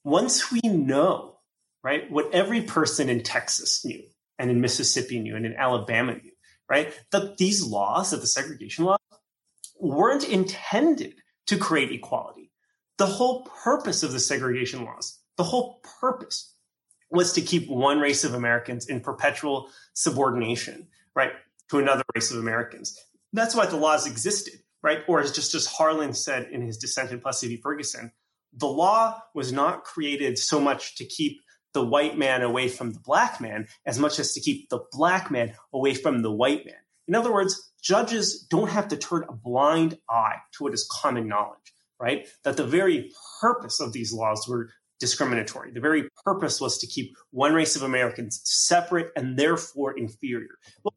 once 0.04 0.52
we 0.52 0.62
know, 0.64 1.38
right, 1.84 2.10
what 2.12 2.34
every 2.34 2.62
person 2.62 3.10
in 3.10 3.24
Texas 3.24 3.84
knew 3.86 4.04
and 4.38 4.50
in 4.50 4.62
Mississippi 4.62 5.20
knew 5.20 5.36
and 5.36 5.46
in 5.46 5.56
Alabama 5.56 6.14
knew, 6.14 6.32
right, 6.70 6.94
that 7.12 7.38
these 7.38 7.66
laws, 7.66 8.12
that 8.12 8.22
the 8.22 8.28
segregation 8.28 8.86
laws, 8.86 9.00
weren't 9.80 10.28
intended 10.28 11.16
to 11.48 11.58
create 11.58 11.92
equality. 11.92 12.52
The 12.98 13.06
whole 13.06 13.44
purpose 13.64 14.04
of 14.04 14.12
the 14.12 14.20
segregation 14.20 14.86
laws, 14.86 15.20
the 15.38 15.44
whole 15.44 15.82
purpose 16.00 16.56
was 17.10 17.34
to 17.34 17.42
keep 17.42 17.70
one 17.70 18.00
race 18.00 18.24
of 18.24 18.34
Americans 18.34 18.88
in 18.88 19.00
perpetual 19.00 19.70
subordination, 19.94 20.88
right? 21.16 21.32
To 21.74 21.80
another 21.80 22.04
race 22.14 22.30
of 22.30 22.38
Americans. 22.38 22.96
That's 23.34 23.56
why 23.56 23.66
the 23.66 23.78
laws 23.78 24.06
existed, 24.06 24.60
right? 24.84 25.00
Or 25.08 25.22
as 25.22 25.32
Justice 25.32 25.66
Harlan 25.66 26.14
said 26.14 26.50
in 26.52 26.62
his 26.62 26.78
dissent 26.78 27.10
in 27.10 27.20
Plessy 27.20 27.48
v. 27.48 27.58
Ferguson, 27.58 28.12
the 28.56 28.68
law 28.68 29.20
was 29.34 29.52
not 29.52 29.84
created 29.84 30.38
so 30.38 30.60
much 30.60 30.96
to 30.98 31.04
keep 31.04 31.42
the 31.74 31.84
white 31.84 32.16
man 32.16 32.44
away 32.44 32.68
from 32.68 32.92
the 32.92 33.00
black 33.00 33.42
man 33.42 33.68
as 33.88 33.98
much 33.98 34.20
as 34.20 34.34
to 34.34 34.40
keep 34.40 34.70
the 34.70 34.82
black 34.92 35.32
man 35.32 35.56
away 35.74 35.96
from 35.96 36.22
the 36.22 36.32
white 36.32 36.64
man. 36.64 36.76
In 37.08 37.16
other 37.16 37.34
words, 37.34 37.74
judges 37.82 38.46
don't 38.52 38.70
have 38.70 38.90
to 38.90 38.96
turn 38.96 39.26
a 39.28 39.34
blind 39.34 39.98
eye 40.08 40.36
to 40.54 40.64
what 40.66 40.76
is 40.76 40.88
common 41.02 41.28
knowledge, 41.28 41.74
right? 42.00 42.28
That 42.44 42.56
the 42.56 42.68
very 42.68 43.12
purpose 43.42 43.80
of 43.80 43.94
these 43.94 44.14
laws 44.14 44.48
were 44.48 44.70
discriminatory. 45.00 45.72
The 45.72 45.80
very 45.80 46.08
purpose 46.24 46.62
was 46.62 46.78
to 46.78 46.86
keep 46.86 47.16
one 47.32 47.56
race 47.56 47.76
of 47.76 47.82
Americans 47.82 48.42
separate 48.44 49.12
and 49.16 49.40
therefore 49.40 49.98
inferior. 49.98 50.60
Well, 50.84 50.94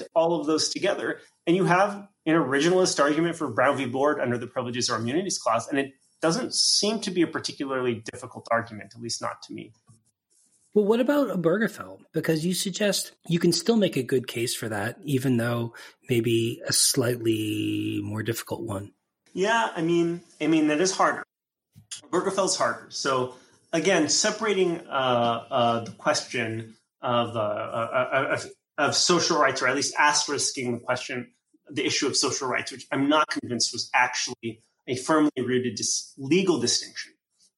connect 0.00 0.10
all 0.14 0.38
of 0.40 0.46
those 0.46 0.68
together, 0.68 1.20
and 1.46 1.56
you 1.56 1.64
have 1.64 2.08
an 2.26 2.34
originalist 2.34 3.00
argument 3.02 3.36
for 3.36 3.48
Brown 3.48 3.76
v. 3.76 3.86
Board 3.86 4.20
under 4.20 4.38
the 4.38 4.46
Privileges 4.46 4.90
or 4.90 4.96
Immunities 4.96 5.38
Clause, 5.38 5.68
and 5.68 5.78
it 5.78 5.92
doesn't 6.20 6.54
seem 6.54 7.00
to 7.00 7.10
be 7.10 7.22
a 7.22 7.26
particularly 7.26 8.02
difficult 8.12 8.46
argument, 8.50 8.92
at 8.94 9.00
least 9.00 9.22
not 9.22 9.42
to 9.42 9.54
me. 9.54 9.72
Well, 10.74 10.84
what 10.84 11.00
about 11.00 11.28
Obergefell? 11.28 11.98
Because 12.12 12.46
you 12.46 12.54
suggest 12.54 13.12
you 13.26 13.40
can 13.40 13.52
still 13.52 13.76
make 13.76 13.96
a 13.96 14.04
good 14.04 14.28
case 14.28 14.54
for 14.54 14.68
that, 14.68 14.98
even 15.02 15.36
though 15.36 15.74
maybe 16.08 16.60
a 16.66 16.72
slightly 16.72 18.00
more 18.04 18.22
difficult 18.22 18.62
one. 18.62 18.92
Yeah, 19.32 19.70
I 19.74 19.82
mean, 19.82 20.20
I 20.40 20.46
mean 20.46 20.68
that 20.68 20.80
is 20.80 20.92
harder. 20.92 21.24
Obergefell's 22.12 22.56
harder. 22.56 22.86
So 22.90 23.34
again, 23.72 24.08
separating 24.08 24.86
uh, 24.88 25.44
uh, 25.50 25.84
the 25.84 25.92
question 25.92 26.76
of, 27.02 27.34
uh, 27.34 27.40
uh, 27.40 28.36
uh 28.36 28.38
of 28.80 28.96
social 28.96 29.38
rights, 29.38 29.60
or 29.60 29.68
at 29.68 29.76
least 29.76 29.94
asterisking 29.98 30.72
the 30.72 30.78
question, 30.78 31.30
the 31.70 31.84
issue 31.84 32.06
of 32.06 32.16
social 32.16 32.48
rights, 32.48 32.72
which 32.72 32.86
I'm 32.90 33.08
not 33.08 33.28
convinced 33.28 33.72
was 33.72 33.90
actually 33.94 34.62
a 34.88 34.96
firmly 34.96 35.30
rooted 35.36 35.74
dis- 35.76 36.14
legal 36.16 36.58
distinction 36.58 37.12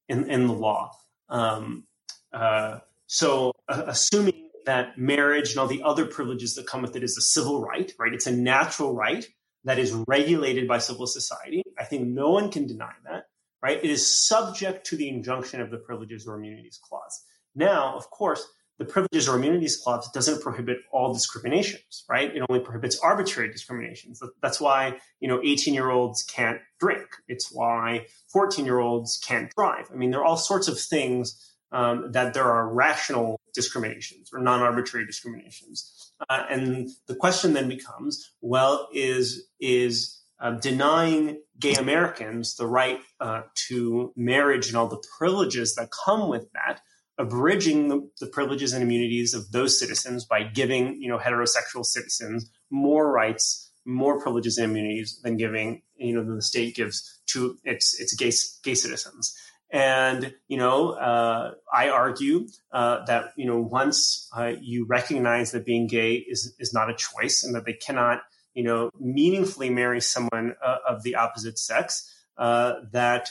in, 0.08 0.28
in 0.28 0.48
the 0.48 0.52
law. 0.52 0.90
Um, 1.28 1.84
uh, 2.32 2.80
so, 3.06 3.52
uh, 3.68 3.84
assuming 3.86 4.48
that 4.66 4.98
marriage 4.98 5.50
and 5.50 5.58
all 5.58 5.68
the 5.68 5.82
other 5.84 6.06
privileges 6.06 6.56
that 6.56 6.66
come 6.66 6.82
with 6.82 6.96
it 6.96 7.04
is 7.04 7.16
a 7.16 7.22
civil 7.22 7.62
right, 7.62 7.92
right? 7.98 8.12
It's 8.12 8.26
a 8.26 8.32
natural 8.32 8.94
right 8.94 9.24
that 9.64 9.78
is 9.78 9.92
regulated 10.08 10.66
by 10.66 10.78
civil 10.78 11.06
society. 11.06 11.62
I 11.78 11.84
think 11.84 12.08
no 12.08 12.30
one 12.30 12.50
can 12.50 12.66
deny 12.66 12.92
that, 13.04 13.24
right? 13.62 13.78
It 13.78 13.90
is 13.90 14.26
subject 14.26 14.86
to 14.86 14.96
the 14.96 15.08
injunction 15.08 15.60
of 15.60 15.70
the 15.70 15.78
Privileges 15.78 16.26
or 16.26 16.36
Immunities 16.36 16.80
Clause. 16.82 17.22
Now, 17.54 17.94
of 17.96 18.10
course, 18.10 18.44
the 18.78 18.84
Privileges 18.84 19.28
or 19.28 19.36
Immunities 19.36 19.76
Clause 19.76 20.10
doesn't 20.12 20.42
prohibit 20.42 20.78
all 20.92 21.12
discriminations, 21.12 22.04
right? 22.08 22.34
It 22.34 22.42
only 22.48 22.60
prohibits 22.60 22.98
arbitrary 22.98 23.50
discriminations. 23.50 24.20
That's 24.40 24.60
why, 24.60 24.98
you 25.20 25.28
know, 25.28 25.40
18 25.42 25.74
year 25.74 25.90
olds 25.90 26.22
can't 26.22 26.58
drink. 26.80 27.06
It's 27.28 27.52
why 27.52 28.06
14 28.32 28.64
year 28.64 28.78
olds 28.78 29.20
can't 29.24 29.52
drive. 29.54 29.86
I 29.92 29.96
mean, 29.96 30.10
there 30.10 30.20
are 30.20 30.24
all 30.24 30.36
sorts 30.36 30.68
of 30.68 30.80
things 30.80 31.52
um, 31.70 32.12
that 32.12 32.34
there 32.34 32.44
are 32.44 32.72
rational 32.72 33.40
discriminations 33.54 34.30
or 34.32 34.40
non 34.40 34.60
arbitrary 34.60 35.06
discriminations. 35.06 36.12
Uh, 36.28 36.44
and 36.50 36.90
the 37.06 37.14
question 37.14 37.52
then 37.52 37.68
becomes, 37.68 38.32
well, 38.40 38.88
is, 38.92 39.48
is, 39.60 40.18
uh, 40.40 40.50
denying 40.58 41.40
gay 41.60 41.74
Americans 41.74 42.56
the 42.56 42.66
right 42.66 43.00
uh, 43.20 43.42
to 43.54 44.12
marriage 44.16 44.66
and 44.66 44.76
all 44.76 44.88
the 44.88 45.02
privileges 45.16 45.76
that 45.76 45.88
come 46.04 46.28
with 46.28 46.50
that 46.52 46.80
abridging 47.18 47.88
the, 47.88 48.08
the, 48.20 48.26
privileges 48.26 48.72
and 48.72 48.82
immunities 48.82 49.34
of 49.34 49.50
those 49.52 49.78
citizens 49.78 50.24
by 50.24 50.42
giving 50.42 51.00
you 51.00 51.08
know 51.08 51.18
heterosexual 51.18 51.84
citizens 51.84 52.50
more 52.70 53.12
rights 53.12 53.70
more 53.84 54.20
privileges 54.20 54.58
and 54.58 54.70
immunities 54.70 55.20
than 55.22 55.36
giving 55.36 55.82
you 55.96 56.14
know 56.14 56.24
than 56.24 56.36
the 56.36 56.42
state 56.42 56.74
gives 56.74 57.20
to 57.26 57.58
its 57.64 57.98
its 58.00 58.14
gay 58.14 58.32
gay 58.62 58.74
citizens. 58.74 59.36
And 59.70 60.34
you 60.48 60.58
know 60.58 60.90
uh, 60.92 61.52
i 61.72 61.88
argue 61.88 62.46
uh, 62.72 63.04
that 63.06 63.32
you 63.36 63.46
know 63.46 63.60
once 63.60 64.28
uh, 64.36 64.52
you 64.60 64.86
recognize 64.86 65.52
that 65.52 65.64
being 65.64 65.86
gay 65.86 66.14
is 66.14 66.54
is 66.58 66.72
not 66.72 66.90
a 66.90 66.94
choice 66.94 67.42
and 67.42 67.54
that 67.54 67.64
they 67.64 67.72
cannot 67.72 68.22
you 68.54 68.64
know, 68.64 68.90
meaningfully 68.98 69.70
marry 69.70 70.00
someone 70.00 70.54
uh, 70.64 70.76
of 70.88 71.02
the 71.02 71.14
opposite 71.14 71.58
sex, 71.58 72.12
uh, 72.36 72.74
that 72.92 73.30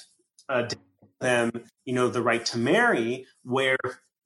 uh, 0.49 0.67
them, 1.21 1.51
you 1.86 1.93
know, 1.93 2.10
the 2.10 2.21
right 2.21 2.45
to 2.47 2.57
marry, 2.57 3.25
where 3.43 3.77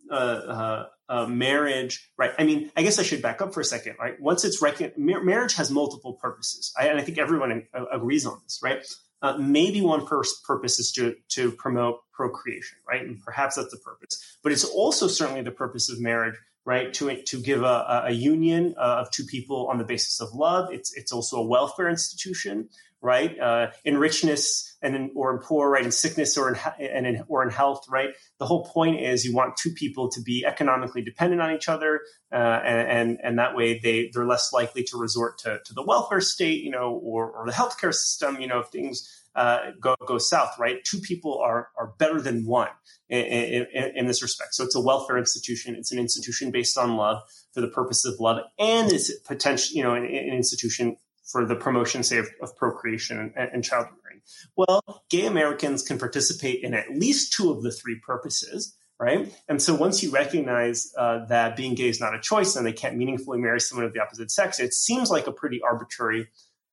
uh, 0.10 0.14
uh, 0.14 0.86
uh, 1.08 1.26
marriage, 1.28 2.12
right? 2.18 2.32
I 2.40 2.44
mean, 2.44 2.72
I 2.76 2.84
guess 2.84 2.98
I 2.98 3.04
should 3.04 3.22
back 3.22 3.42
up 3.42 3.54
for 3.54 3.60
a 3.60 3.66
second, 3.66 3.96
right? 4.00 4.20
Once 4.20 4.44
it's 4.44 4.62
recognized, 4.62 4.98
marriage 4.98 5.54
has 5.56 5.70
multiple 5.70 6.14
purposes, 6.14 6.74
I, 6.80 6.88
and 6.88 7.00
I 7.00 7.04
think 7.04 7.18
everyone 7.18 7.68
agrees 7.92 8.26
on 8.26 8.40
this, 8.44 8.60
right? 8.64 8.86
Uh, 9.22 9.38
maybe 9.38 9.82
one 9.82 10.06
pur- 10.06 10.24
purpose 10.44 10.80
is 10.80 10.92
to 10.94 11.16
to 11.30 11.52
promote 11.52 12.00
procreation, 12.12 12.78
right? 12.88 13.02
And 13.02 13.20
perhaps 13.22 13.56
that's 13.56 13.72
the 13.72 13.78
purpose, 13.78 14.38
but 14.44 14.52
it's 14.52 14.64
also 14.64 15.08
certainly 15.08 15.42
the 15.42 15.52
purpose 15.52 15.92
of 15.92 16.00
marriage, 16.00 16.36
right? 16.66 16.94
To 16.96 17.22
to 17.24 17.42
give 17.42 17.64
a, 17.64 18.04
a 18.06 18.12
union 18.12 18.76
uh, 18.78 19.02
of 19.02 19.12
two 19.12 19.26
people 19.26 19.68
on 19.68 19.78
the 19.78 19.86
basis 19.86 20.22
of 20.22 20.34
love. 20.34 20.72
It's 20.72 20.96
it's 20.96 21.12
also 21.12 21.38
a 21.38 21.46
welfare 21.46 21.90
institution, 21.90 22.70
right? 23.02 23.40
Uh, 23.40 23.72
in 23.84 23.98
richness 23.98 24.75
and 24.86 24.96
in, 24.96 25.12
or 25.16 25.34
in 25.34 25.40
poor, 25.40 25.70
right? 25.70 25.84
In 25.84 25.92
sickness 25.92 26.38
or 26.38 26.50
in 26.50 26.60
and 26.80 27.08
in, 27.08 27.24
or 27.28 27.44
in 27.44 27.50
health, 27.50 27.86
right? 27.90 28.10
The 28.40 28.46
whole 28.46 28.66
point 28.66 29.02
is 29.02 29.26
you 29.26 29.34
want 29.34 29.58
two 29.58 29.72
people 29.72 30.10
to 30.12 30.22
be 30.22 30.46
economically 30.46 31.02
dependent 31.02 31.42
on 31.42 31.54
each 31.54 31.68
other, 31.68 32.02
uh, 32.32 32.36
and, 32.36 32.88
and, 32.88 33.20
and 33.24 33.40
that 33.40 33.56
way 33.56 33.80
they 33.80 34.12
they're 34.14 34.26
less 34.26 34.54
likely 34.54 34.84
to 34.84 34.98
resort 34.98 35.40
to, 35.40 35.60
to 35.66 35.74
the 35.74 35.84
welfare 35.84 36.22
state, 36.22 36.64
you 36.64 36.70
know, 36.70 36.92
or 37.04 37.32
or 37.32 37.46
the 37.48 37.52
healthcare 37.52 37.94
system, 37.94 38.40
you 38.40 38.48
know, 38.48 38.60
if 38.60 38.68
things 38.68 39.26
uh, 39.36 39.72
go 39.82 39.96
go 40.08 40.18
south, 40.18 40.58
right? 40.60 40.84
Two 40.84 41.00
people 41.00 41.40
are 41.40 41.70
are 41.78 41.94
better 41.98 42.22
than 42.22 42.46
one 42.46 42.70
in, 43.10 43.66
in, 43.74 43.92
in, 43.96 44.08
this 44.08 44.24
respect. 44.24 44.56
So 44.56 44.64
it's 44.64 44.76
a 44.76 44.82
welfare 44.82 45.18
institution. 45.18 45.76
It's 45.76 45.92
an 45.92 46.00
institution 46.00 46.52
based 46.52 46.78
on 46.78 46.96
love 46.96 47.22
for 47.54 47.62
the 47.62 47.68
purpose 47.68 48.06
of 48.06 48.20
love, 48.20 48.40
and 48.58 48.92
it's 48.92 49.12
potential, 49.20 49.76
you 49.76 49.84
know, 49.84 49.94
an, 49.94 50.06
an 50.06 50.34
institution 50.34 50.98
for 51.26 51.46
the 51.46 51.56
promotion, 51.56 52.04
say, 52.04 52.18
of, 52.18 52.28
of 52.42 52.56
procreation 52.56 53.34
and, 53.36 53.50
and 53.52 53.64
child 53.64 53.88
rearing. 54.04 54.22
Well, 54.56 55.04
gay 55.10 55.26
Americans 55.26 55.82
can 55.84 55.98
participate 55.98 56.64
in 56.64 56.74
at 56.74 56.92
least 56.92 57.34
two 57.34 57.52
of 57.52 57.64
the 57.64 57.72
three 57.72 58.00
purposes, 58.06 58.76
right? 59.00 59.34
And 59.48 59.62
so 59.62 59.76
once 59.76 60.02
you 60.04 60.12
recognize 60.12 60.92
uh, 60.98 61.26
that 61.26 61.56
being 61.56 61.76
gay 61.76 61.90
is 61.90 62.00
not 62.00 62.16
a 62.16 62.20
choice 62.20 62.56
and 62.56 62.66
they 62.66 62.74
can't 62.74 62.96
meaningfully 62.96 63.40
marry 63.40 63.60
someone 63.60 63.86
of 63.86 63.94
the 63.94 64.02
opposite 64.02 64.32
sex, 64.32 64.60
it 64.60 64.74
seems 64.74 65.10
like 65.10 65.28
a 65.28 65.32
pretty 65.32 65.62
arbitrary 65.62 66.28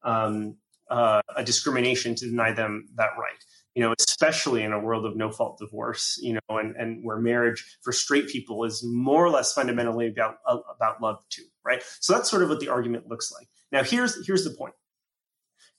um, 0.04 0.56
uh, 0.90 1.20
a 1.36 1.42
discrimination 1.42 2.14
to 2.14 2.26
deny 2.26 2.52
them 2.52 2.86
that 2.96 3.10
right. 3.18 3.38
You 3.74 3.82
know, 3.82 3.94
especially 3.98 4.62
in 4.62 4.72
a 4.74 4.78
world 4.78 5.06
of 5.06 5.16
no 5.16 5.30
fault 5.30 5.58
divorce, 5.58 6.18
you 6.20 6.34
know, 6.34 6.58
and, 6.58 6.76
and 6.76 7.02
where 7.02 7.16
marriage 7.16 7.78
for 7.80 7.90
straight 7.90 8.28
people 8.28 8.64
is 8.64 8.84
more 8.84 9.24
or 9.24 9.30
less 9.30 9.54
fundamentally 9.54 10.08
about 10.08 10.34
about 10.46 11.00
love 11.00 11.24
too, 11.30 11.44
right? 11.64 11.82
So 12.00 12.12
that's 12.12 12.28
sort 12.28 12.42
of 12.42 12.50
what 12.50 12.60
the 12.60 12.68
argument 12.68 13.08
looks 13.08 13.32
like. 13.32 13.48
Now, 13.72 13.82
here's 13.82 14.24
here's 14.26 14.44
the 14.44 14.50
point. 14.50 14.74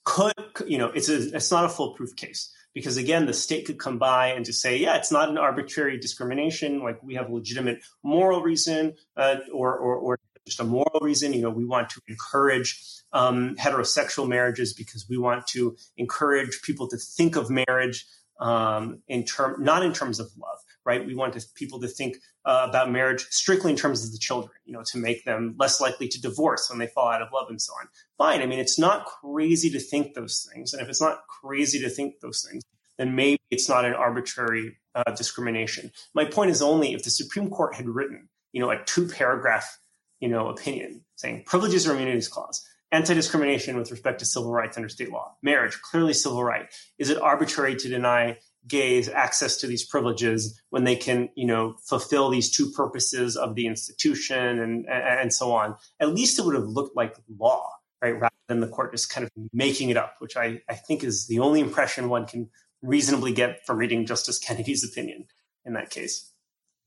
Could 0.04 0.34
you 0.66 0.76
know? 0.78 0.88
It's 0.88 1.08
a 1.08 1.34
it's 1.34 1.50
not 1.50 1.64
a 1.64 1.68
foolproof 1.68 2.14
case 2.16 2.52
because 2.74 2.96
again, 2.96 3.26
the 3.26 3.32
state 3.32 3.64
could 3.64 3.78
come 3.78 3.98
by 3.98 4.28
and 4.28 4.44
just 4.44 4.60
say, 4.60 4.76
yeah, 4.76 4.96
it's 4.96 5.12
not 5.12 5.28
an 5.28 5.38
arbitrary 5.38 5.98
discrimination. 5.98 6.80
Like 6.80 7.02
we 7.02 7.14
have 7.14 7.30
a 7.30 7.32
legitimate 7.32 7.82
moral 8.02 8.42
reason, 8.42 8.94
uh, 9.16 9.36
or, 9.52 9.74
or 9.76 9.96
or 9.96 10.18
just 10.44 10.60
a 10.60 10.64
moral 10.64 11.00
reason. 11.00 11.32
You 11.32 11.42
know, 11.42 11.50
we 11.50 11.64
want 11.64 11.88
to 11.90 12.00
encourage 12.08 12.84
um, 13.12 13.54
heterosexual 13.56 14.28
marriages 14.28 14.74
because 14.74 15.06
we 15.08 15.16
want 15.16 15.46
to 15.48 15.76
encourage 15.96 16.60
people 16.62 16.88
to 16.88 16.96
think 16.98 17.36
of 17.36 17.48
marriage 17.48 18.04
um, 18.40 19.00
in 19.08 19.24
term 19.24 19.62
not 19.62 19.84
in 19.84 19.92
terms 19.92 20.18
of 20.18 20.26
love, 20.36 20.58
right? 20.84 21.06
We 21.06 21.14
want 21.14 21.34
to, 21.34 21.46
people 21.54 21.80
to 21.80 21.88
think 21.88 22.16
uh, 22.44 22.66
about 22.68 22.90
marriage 22.90 23.26
strictly 23.30 23.70
in 23.70 23.76
terms 23.76 24.04
of 24.04 24.12
the 24.12 24.18
children, 24.18 24.52
you 24.64 24.72
know, 24.72 24.82
to 24.92 24.98
make 24.98 25.24
them 25.24 25.54
less 25.58 25.80
likely 25.80 26.08
to 26.08 26.20
divorce 26.20 26.68
when 26.68 26.78
they 26.78 26.86
fall 26.86 27.08
out 27.08 27.22
of 27.22 27.28
love 27.32 27.46
and 27.48 27.60
so 27.60 27.72
on. 27.80 27.88
Fine. 28.18 28.42
I 28.42 28.46
mean, 28.46 28.58
it's 28.58 28.78
not 28.78 29.06
crazy 29.06 29.70
to 29.70 29.80
think 29.80 30.14
those 30.14 30.48
things. 30.52 30.72
And 30.72 30.82
if 30.82 30.88
it's 30.88 31.00
not 31.00 31.26
crazy 31.26 31.80
to 31.80 31.88
think 31.88 32.20
those 32.20 32.46
things, 32.48 32.62
then 32.98 33.16
maybe 33.16 33.40
it's 33.50 33.68
not 33.68 33.84
an 33.84 33.94
arbitrary 33.94 34.76
uh, 34.94 35.12
discrimination. 35.16 35.90
My 36.14 36.24
point 36.24 36.50
is 36.50 36.62
only 36.62 36.92
if 36.92 37.02
the 37.02 37.10
Supreme 37.10 37.50
Court 37.50 37.74
had 37.74 37.88
written, 37.88 38.28
you 38.52 38.60
know, 38.60 38.70
a 38.70 38.82
two 38.84 39.08
paragraph, 39.08 39.78
you 40.20 40.28
know, 40.28 40.48
opinion 40.48 41.04
saying 41.16 41.44
privileges 41.46 41.86
or 41.86 41.94
immunities 41.94 42.28
clause, 42.28 42.64
anti-discrimination 42.92 43.76
with 43.76 43.90
respect 43.90 44.20
to 44.20 44.24
civil 44.24 44.52
rights 44.52 44.76
under 44.76 44.88
state 44.88 45.10
law, 45.10 45.34
marriage, 45.42 45.80
clearly 45.80 46.12
civil 46.12 46.44
right. 46.44 46.66
Is 46.98 47.10
it 47.10 47.18
arbitrary 47.18 47.74
to 47.76 47.88
deny 47.88 48.38
gays 48.66 49.08
access 49.08 49.56
to 49.58 49.66
these 49.66 49.84
privileges 49.84 50.60
when 50.70 50.84
they 50.84 50.96
can, 50.96 51.28
you 51.34 51.46
know, 51.46 51.76
fulfill 51.86 52.30
these 52.30 52.50
two 52.50 52.70
purposes 52.70 53.36
of 53.36 53.54
the 53.54 53.66
institution 53.66 54.58
and 54.58 54.86
and 54.88 55.32
so 55.32 55.52
on. 55.52 55.76
At 56.00 56.14
least 56.14 56.38
it 56.38 56.44
would 56.44 56.54
have 56.54 56.68
looked 56.68 56.96
like 56.96 57.16
law, 57.38 57.70
right, 58.02 58.18
rather 58.18 58.34
than 58.48 58.60
the 58.60 58.68
court 58.68 58.92
just 58.92 59.10
kind 59.10 59.24
of 59.24 59.30
making 59.52 59.90
it 59.90 59.96
up, 59.96 60.16
which 60.18 60.36
I, 60.36 60.60
I 60.68 60.74
think 60.74 61.04
is 61.04 61.26
the 61.26 61.40
only 61.40 61.60
impression 61.60 62.08
one 62.08 62.26
can 62.26 62.50
reasonably 62.82 63.32
get 63.32 63.64
from 63.66 63.78
reading 63.78 64.06
Justice 64.06 64.38
Kennedy's 64.38 64.84
opinion 64.84 65.26
in 65.64 65.74
that 65.74 65.90
case. 65.90 66.30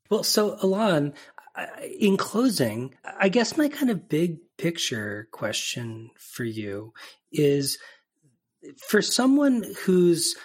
Well, 0.09 0.23
so 0.23 0.55
Ilan, 0.57 1.13
in 1.99 2.17
closing, 2.17 2.93
I 3.19 3.29
guess 3.29 3.57
my 3.57 3.67
kind 3.67 3.91
of 3.91 4.07
big 4.07 4.37
picture 4.57 5.27
question 5.31 6.11
for 6.17 6.43
you 6.43 6.93
is 7.31 7.77
for 8.87 9.01
someone 9.01 9.63
who's 9.83 10.35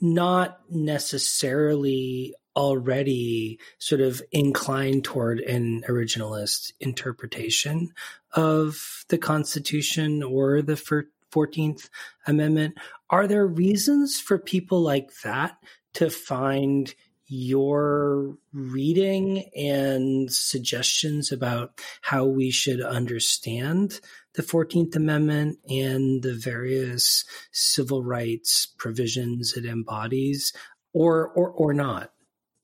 not 0.00 0.60
necessarily 0.70 2.34
already 2.56 3.58
sort 3.78 4.00
of 4.00 4.20
inclined 4.32 5.04
toward 5.04 5.40
an 5.40 5.82
originalist 5.88 6.72
interpretation 6.80 7.92
of 8.32 9.04
the 9.08 9.18
Constitution 9.18 10.22
or 10.22 10.60
the 10.60 11.04
14th 11.30 11.88
Amendment. 12.26 12.76
Are 13.10 13.26
there 13.26 13.46
reasons 13.46 14.20
for 14.20 14.38
people 14.38 14.80
like 14.80 15.10
that 15.22 15.56
to 15.94 16.10
find 16.10 16.94
your 17.28 18.36
reading 18.52 19.50
and 19.54 20.32
suggestions 20.32 21.30
about 21.30 21.80
how 22.00 22.24
we 22.24 22.50
should 22.50 22.80
understand 22.80 24.00
the 24.34 24.42
14th 24.42 24.96
Amendment 24.96 25.58
and 25.68 26.22
the 26.22 26.34
various 26.34 27.24
civil 27.52 28.02
rights 28.02 28.66
provisions 28.78 29.54
it 29.56 29.66
embodies, 29.66 30.52
or, 30.92 31.28
or, 31.28 31.50
or 31.50 31.74
not? 31.74 32.12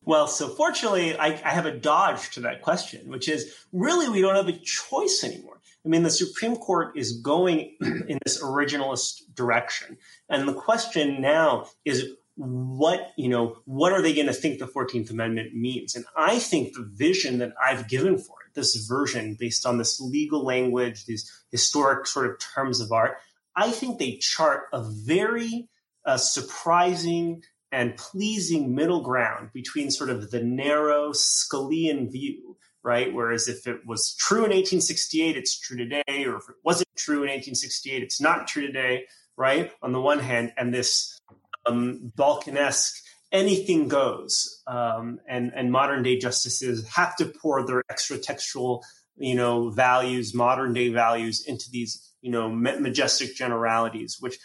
Well, 0.03 0.27
so 0.27 0.49
fortunately, 0.49 1.17
I, 1.17 1.29
I 1.29 1.51
have 1.51 1.67
a 1.67 1.77
dodge 1.77 2.31
to 2.31 2.41
that 2.41 2.63
question, 2.63 3.09
which 3.09 3.29
is 3.29 3.55
really 3.73 4.09
we 4.09 4.21
don't 4.21 4.37
have 4.37 4.49
a 4.49 4.59
choice 4.59 5.25
anymore. 5.25 5.61
I 5.85 5.89
mean, 5.89 6.03
the 6.03 6.11
Supreme 6.11 6.57
Court 6.57 6.97
is 6.97 7.21
going 7.21 7.77
in 7.81 8.19
this 8.25 8.43
originalist 8.43 9.23
direction. 9.35 9.99
And 10.29 10.49
the 10.49 10.55
question 10.55 11.21
now 11.21 11.67
is 11.85 12.07
what 12.37 13.13
you 13.17 13.29
know 13.29 13.59
what 13.65 13.93
are 13.93 14.03
they 14.03 14.13
going 14.13 14.27
to 14.27 14.33
think 14.33 14.59
the 14.59 14.67
14th 14.67 15.09
amendment 15.11 15.55
means 15.55 15.95
and 15.95 16.05
i 16.17 16.37
think 16.37 16.75
the 16.75 16.83
vision 16.83 17.39
that 17.39 17.53
i've 17.65 17.89
given 17.89 18.19
for 18.19 18.35
it 18.45 18.55
this 18.55 18.75
version 18.89 19.37
based 19.39 19.65
on 19.65 19.79
this 19.79 20.01
legal 20.01 20.45
language 20.45 21.07
these 21.07 21.31
historic 21.53 22.09
sort 22.09 22.29
of 22.29 22.37
terms 22.41 22.81
of 22.81 22.91
art 22.91 23.19
i 23.55 23.71
think 23.71 24.01
they 24.01 24.17
chart 24.17 24.63
a 24.73 24.83
very 24.83 25.69
uh, 26.05 26.17
surprising 26.17 27.43
and 27.75 27.97
pleasing 27.97 28.73
middle 28.75 29.01
ground 29.01 29.51
between 29.53 29.91
sort 29.91 30.09
of 30.09 30.31
the 30.31 30.43
narrow 30.43 31.11
Scalian 31.11 32.11
view, 32.11 32.57
right? 32.85 33.13
Whereas 33.13 33.49
if 33.49 33.67
it 33.67 33.85
was 33.85 34.15
true 34.15 34.45
in 34.45 34.53
1868, 34.53 35.37
it's 35.37 35.59
true 35.59 35.77
today, 35.77 36.25
or 36.25 36.37
if 36.37 36.49
it 36.49 36.55
wasn't 36.63 36.89
true 36.97 37.25
in 37.25 37.31
1868, 37.31 38.03
it's 38.05 38.21
not 38.21 38.47
true 38.47 38.65
today, 38.65 39.07
right? 39.37 39.73
On 39.83 39.91
the 39.91 40.01
one 40.01 40.21
hand, 40.21 40.53
and 40.57 40.73
this 40.73 41.19
um, 41.67 42.13
Balkinesque, 42.17 43.01
anything 43.33 43.89
goes. 43.89 44.63
Um, 44.67 45.21
and, 45.29 45.53
and 45.55 45.73
modern 45.73 46.03
day 46.03 46.19
justices 46.19 46.87
have 46.89 47.17
to 47.17 47.27
pour 47.27 47.67
their 47.67 47.83
extra 47.91 48.19
textual, 48.19 48.85
you 49.17 49.35
know, 49.35 49.71
values, 49.71 50.35
modern 50.35 50.73
day 50.73 50.89
values 50.89 51.45
into 51.47 51.67
these, 51.71 52.13
you 52.21 52.31
know, 52.31 52.49
majestic 52.49 53.35
generalities, 53.35 54.17
which 54.21 54.39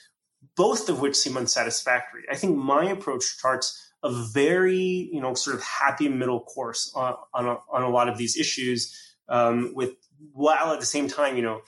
both 0.56 0.90
of 0.90 1.00
which 1.02 1.16
seem 1.16 1.38
unsatisfactory. 1.38 2.24
I 2.32 2.36
think 2.36 2.58
my 2.58 2.86
approach 2.90 3.38
charts 3.40 3.86
a 4.04 4.12
very, 4.12 5.10
you 5.12 5.22
know, 5.22 5.34
sort 5.34 5.56
of 5.56 5.64
happy 5.64 6.08
middle 6.08 6.42
course 6.42 6.92
on, 6.96 7.16
on, 7.34 7.46
a, 7.46 7.58
on 7.72 7.84
a 7.84 7.90
lot 7.90 8.08
of 8.08 8.18
these 8.18 8.38
issues 8.38 8.96
um, 9.28 9.74
with 9.76 9.92
while 10.34 10.74
at 10.74 10.80
the 10.80 10.86
same 10.86 11.08
time, 11.08 11.36
you 11.36 11.42
know, 11.42 11.62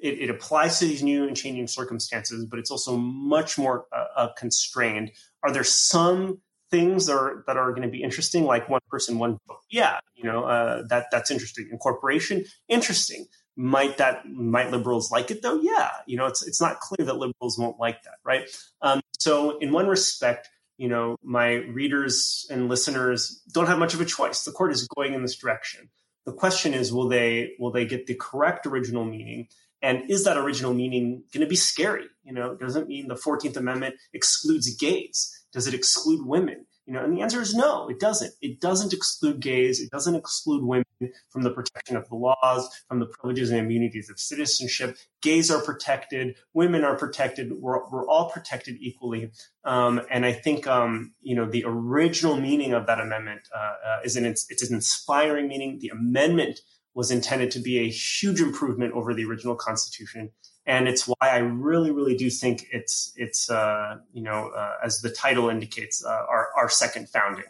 it, 0.00 0.20
it, 0.20 0.30
applies 0.30 0.78
to 0.78 0.86
these 0.86 1.02
new 1.02 1.26
and 1.26 1.36
changing 1.36 1.66
circumstances, 1.66 2.46
but 2.46 2.58
it's 2.58 2.70
also 2.70 2.96
much 2.96 3.58
more 3.58 3.86
uh, 3.92 4.04
uh, 4.16 4.28
constrained. 4.36 5.12
Are 5.42 5.52
there 5.52 5.64
some 5.64 6.40
things 6.70 7.06
that 7.06 7.14
are, 7.14 7.44
that 7.46 7.56
are 7.56 7.70
going 7.70 7.82
to 7.82 7.88
be 7.88 8.02
interesting, 8.02 8.44
like 8.44 8.68
one 8.68 8.80
person, 8.88 9.18
one 9.18 9.38
vote? 9.46 9.58
Yeah, 9.70 9.98
you 10.14 10.24
know 10.24 10.44
uh, 10.44 10.82
that 10.88 11.06
that's 11.10 11.30
interesting. 11.30 11.68
Incorporation, 11.70 12.44
interesting. 12.68 13.26
Might 13.56 13.98
that 13.98 14.26
might 14.26 14.70
liberals 14.70 15.10
like 15.10 15.30
it 15.30 15.42
though? 15.42 15.60
Yeah, 15.60 15.90
you 16.06 16.16
know 16.16 16.26
it's 16.26 16.46
it's 16.46 16.60
not 16.60 16.80
clear 16.80 17.06
that 17.06 17.16
liberals 17.16 17.58
won't 17.58 17.78
like 17.78 18.02
that, 18.04 18.14
right? 18.24 18.48
Um, 18.80 19.00
so 19.18 19.58
in 19.58 19.72
one 19.72 19.86
respect, 19.86 20.48
you 20.78 20.88
know 20.88 21.16
my 21.22 21.54
readers 21.54 22.46
and 22.50 22.68
listeners 22.68 23.42
don't 23.52 23.66
have 23.66 23.78
much 23.78 23.94
of 23.94 24.00
a 24.00 24.04
choice. 24.04 24.44
The 24.44 24.52
court 24.52 24.72
is 24.72 24.88
going 24.96 25.14
in 25.14 25.22
this 25.22 25.36
direction. 25.36 25.90
The 26.26 26.32
question 26.32 26.74
is, 26.74 26.92
will 26.92 27.08
they 27.08 27.54
will 27.58 27.70
they 27.70 27.84
get 27.84 28.06
the 28.06 28.14
correct 28.14 28.66
original 28.66 29.04
meaning? 29.04 29.48
And 29.82 30.10
is 30.10 30.24
that 30.24 30.36
original 30.36 30.74
meaning 30.74 31.24
going 31.32 31.40
to 31.40 31.48
be 31.48 31.56
scary? 31.56 32.06
You 32.24 32.32
know, 32.32 32.54
does 32.54 32.76
it 32.76 32.86
mean 32.86 33.08
the 33.08 33.14
14th 33.14 33.56
Amendment 33.56 33.94
excludes 34.12 34.74
gays? 34.74 35.44
Does 35.52 35.66
it 35.66 35.74
exclude 35.74 36.26
women? 36.26 36.66
You 36.86 36.94
know, 36.94 37.04
and 37.04 37.16
the 37.16 37.22
answer 37.22 37.40
is 37.40 37.54
no, 37.54 37.88
it 37.88 38.00
doesn't. 38.00 38.32
It 38.42 38.60
doesn't 38.60 38.92
exclude 38.92 39.38
gays. 39.38 39.80
It 39.80 39.90
doesn't 39.90 40.16
exclude 40.16 40.64
women 40.64 40.84
from 41.28 41.42
the 41.42 41.50
protection 41.50 41.96
of 41.96 42.08
the 42.08 42.16
laws, 42.16 42.68
from 42.88 42.98
the 42.98 43.06
privileges 43.06 43.50
and 43.50 43.60
immunities 43.60 44.10
of 44.10 44.18
citizenship. 44.18 44.96
Gays 45.22 45.52
are 45.52 45.62
protected. 45.62 46.36
Women 46.52 46.82
are 46.82 46.96
protected. 46.96 47.52
We're, 47.52 47.88
we're 47.90 48.08
all 48.08 48.30
protected 48.30 48.76
equally. 48.80 49.30
Um, 49.64 50.00
and 50.10 50.26
I 50.26 50.32
think, 50.32 50.66
um, 50.66 51.14
you 51.20 51.36
know, 51.36 51.48
the 51.48 51.64
original 51.64 52.36
meaning 52.36 52.72
of 52.72 52.86
that 52.86 52.98
amendment 52.98 53.42
uh, 53.54 53.88
uh, 53.88 53.98
is 54.02 54.16
an, 54.16 54.26
it's 54.26 54.68
an 54.68 54.74
inspiring 54.74 55.46
meaning. 55.46 55.78
The 55.80 55.90
amendment 55.90 56.58
was 56.94 57.10
intended 57.10 57.50
to 57.52 57.60
be 57.60 57.78
a 57.78 57.88
huge 57.88 58.40
improvement 58.40 58.92
over 58.94 59.14
the 59.14 59.24
original 59.24 59.54
Constitution 59.54 60.30
and 60.66 60.88
it's 60.88 61.06
why 61.06 61.16
I 61.22 61.38
really, 61.38 61.90
really 61.90 62.16
do 62.16 62.30
think 62.30 62.66
it's 62.72 63.12
it's 63.16 63.50
uh, 63.50 63.96
you 64.12 64.22
know 64.22 64.50
uh, 64.56 64.74
as 64.84 65.00
the 65.00 65.10
title 65.10 65.48
indicates 65.48 66.04
uh, 66.04 66.08
our 66.08 66.48
our 66.56 66.68
second 66.68 67.08
founding. 67.08 67.44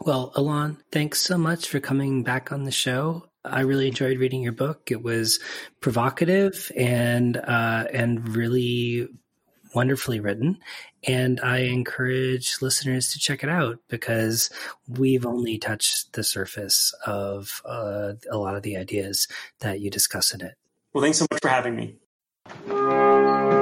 Well, 0.00 0.32
Ilan, 0.36 0.78
thanks 0.90 1.20
so 1.20 1.36
much 1.38 1.68
for 1.68 1.78
coming 1.78 2.22
back 2.22 2.50
on 2.50 2.64
the 2.64 2.72
show. 2.72 3.28
I 3.44 3.60
really 3.60 3.88
enjoyed 3.88 4.18
reading 4.18 4.42
your 4.42 4.52
book. 4.52 4.90
It 4.90 5.02
was 5.02 5.40
provocative 5.80 6.72
and 6.76 7.36
uh, 7.36 7.84
and 7.92 8.34
really 8.34 9.08
wonderfully 9.74 10.20
written. 10.20 10.58
And 11.06 11.40
I 11.40 11.58
encourage 11.58 12.60
listeners 12.60 13.12
to 13.12 13.18
check 13.18 13.42
it 13.42 13.48
out 13.48 13.78
because 13.88 14.50
we've 14.88 15.26
only 15.26 15.58
touched 15.58 16.12
the 16.12 16.24
surface 16.24 16.94
of 17.06 17.62
uh, 17.64 18.14
a 18.30 18.38
lot 18.38 18.56
of 18.56 18.62
the 18.62 18.76
ideas 18.76 19.28
that 19.60 19.80
you 19.80 19.90
discuss 19.90 20.32
in 20.32 20.40
it. 20.42 20.54
Well, 20.92 21.02
thanks 21.02 21.18
so 21.18 21.26
much 21.30 21.40
for 21.40 21.48
having 21.48 21.76
me. 21.76 23.61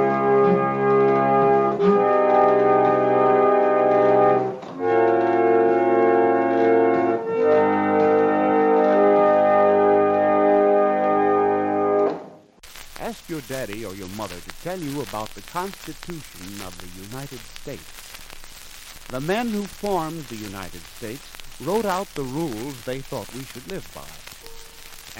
Ask 13.10 13.28
your 13.28 13.40
daddy 13.48 13.84
or 13.84 13.92
your 13.92 14.06
mother 14.10 14.36
to 14.36 14.62
tell 14.62 14.78
you 14.78 15.02
about 15.02 15.34
the 15.34 15.42
Constitution 15.42 16.46
of 16.64 16.78
the 16.78 16.86
United 17.10 17.40
States. 17.40 19.08
The 19.08 19.20
men 19.20 19.48
who 19.48 19.64
formed 19.64 20.26
the 20.26 20.36
United 20.36 20.80
States 20.96 21.26
wrote 21.60 21.86
out 21.86 22.06
the 22.14 22.22
rules 22.22 22.84
they 22.84 23.00
thought 23.00 23.34
we 23.34 23.42
should 23.42 23.66
live 23.68 23.84
by. 23.92 24.06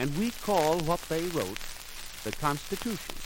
And 0.01 0.17
we 0.17 0.31
call 0.31 0.79
what 0.79 1.01
they 1.09 1.23
wrote 1.35 1.59
the 2.23 2.31
Constitution. 2.31 3.17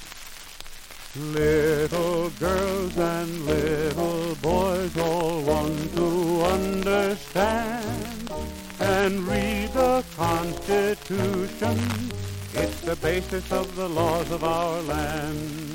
Little 1.14 2.30
girls 2.30 2.96
and 2.96 3.44
little 3.44 4.34
boys 4.36 4.96
all 4.96 5.42
want 5.42 5.94
to 5.94 6.42
understand 6.42 8.32
and 8.80 9.28
read 9.28 9.74
the 9.74 10.02
Constitution. 10.16 11.78
It's 12.56 12.80
the 12.82 12.94
basis 12.96 13.50
of 13.50 13.74
the 13.74 13.88
laws 13.88 14.30
of 14.30 14.44
our 14.44 14.80
land. 14.82 15.74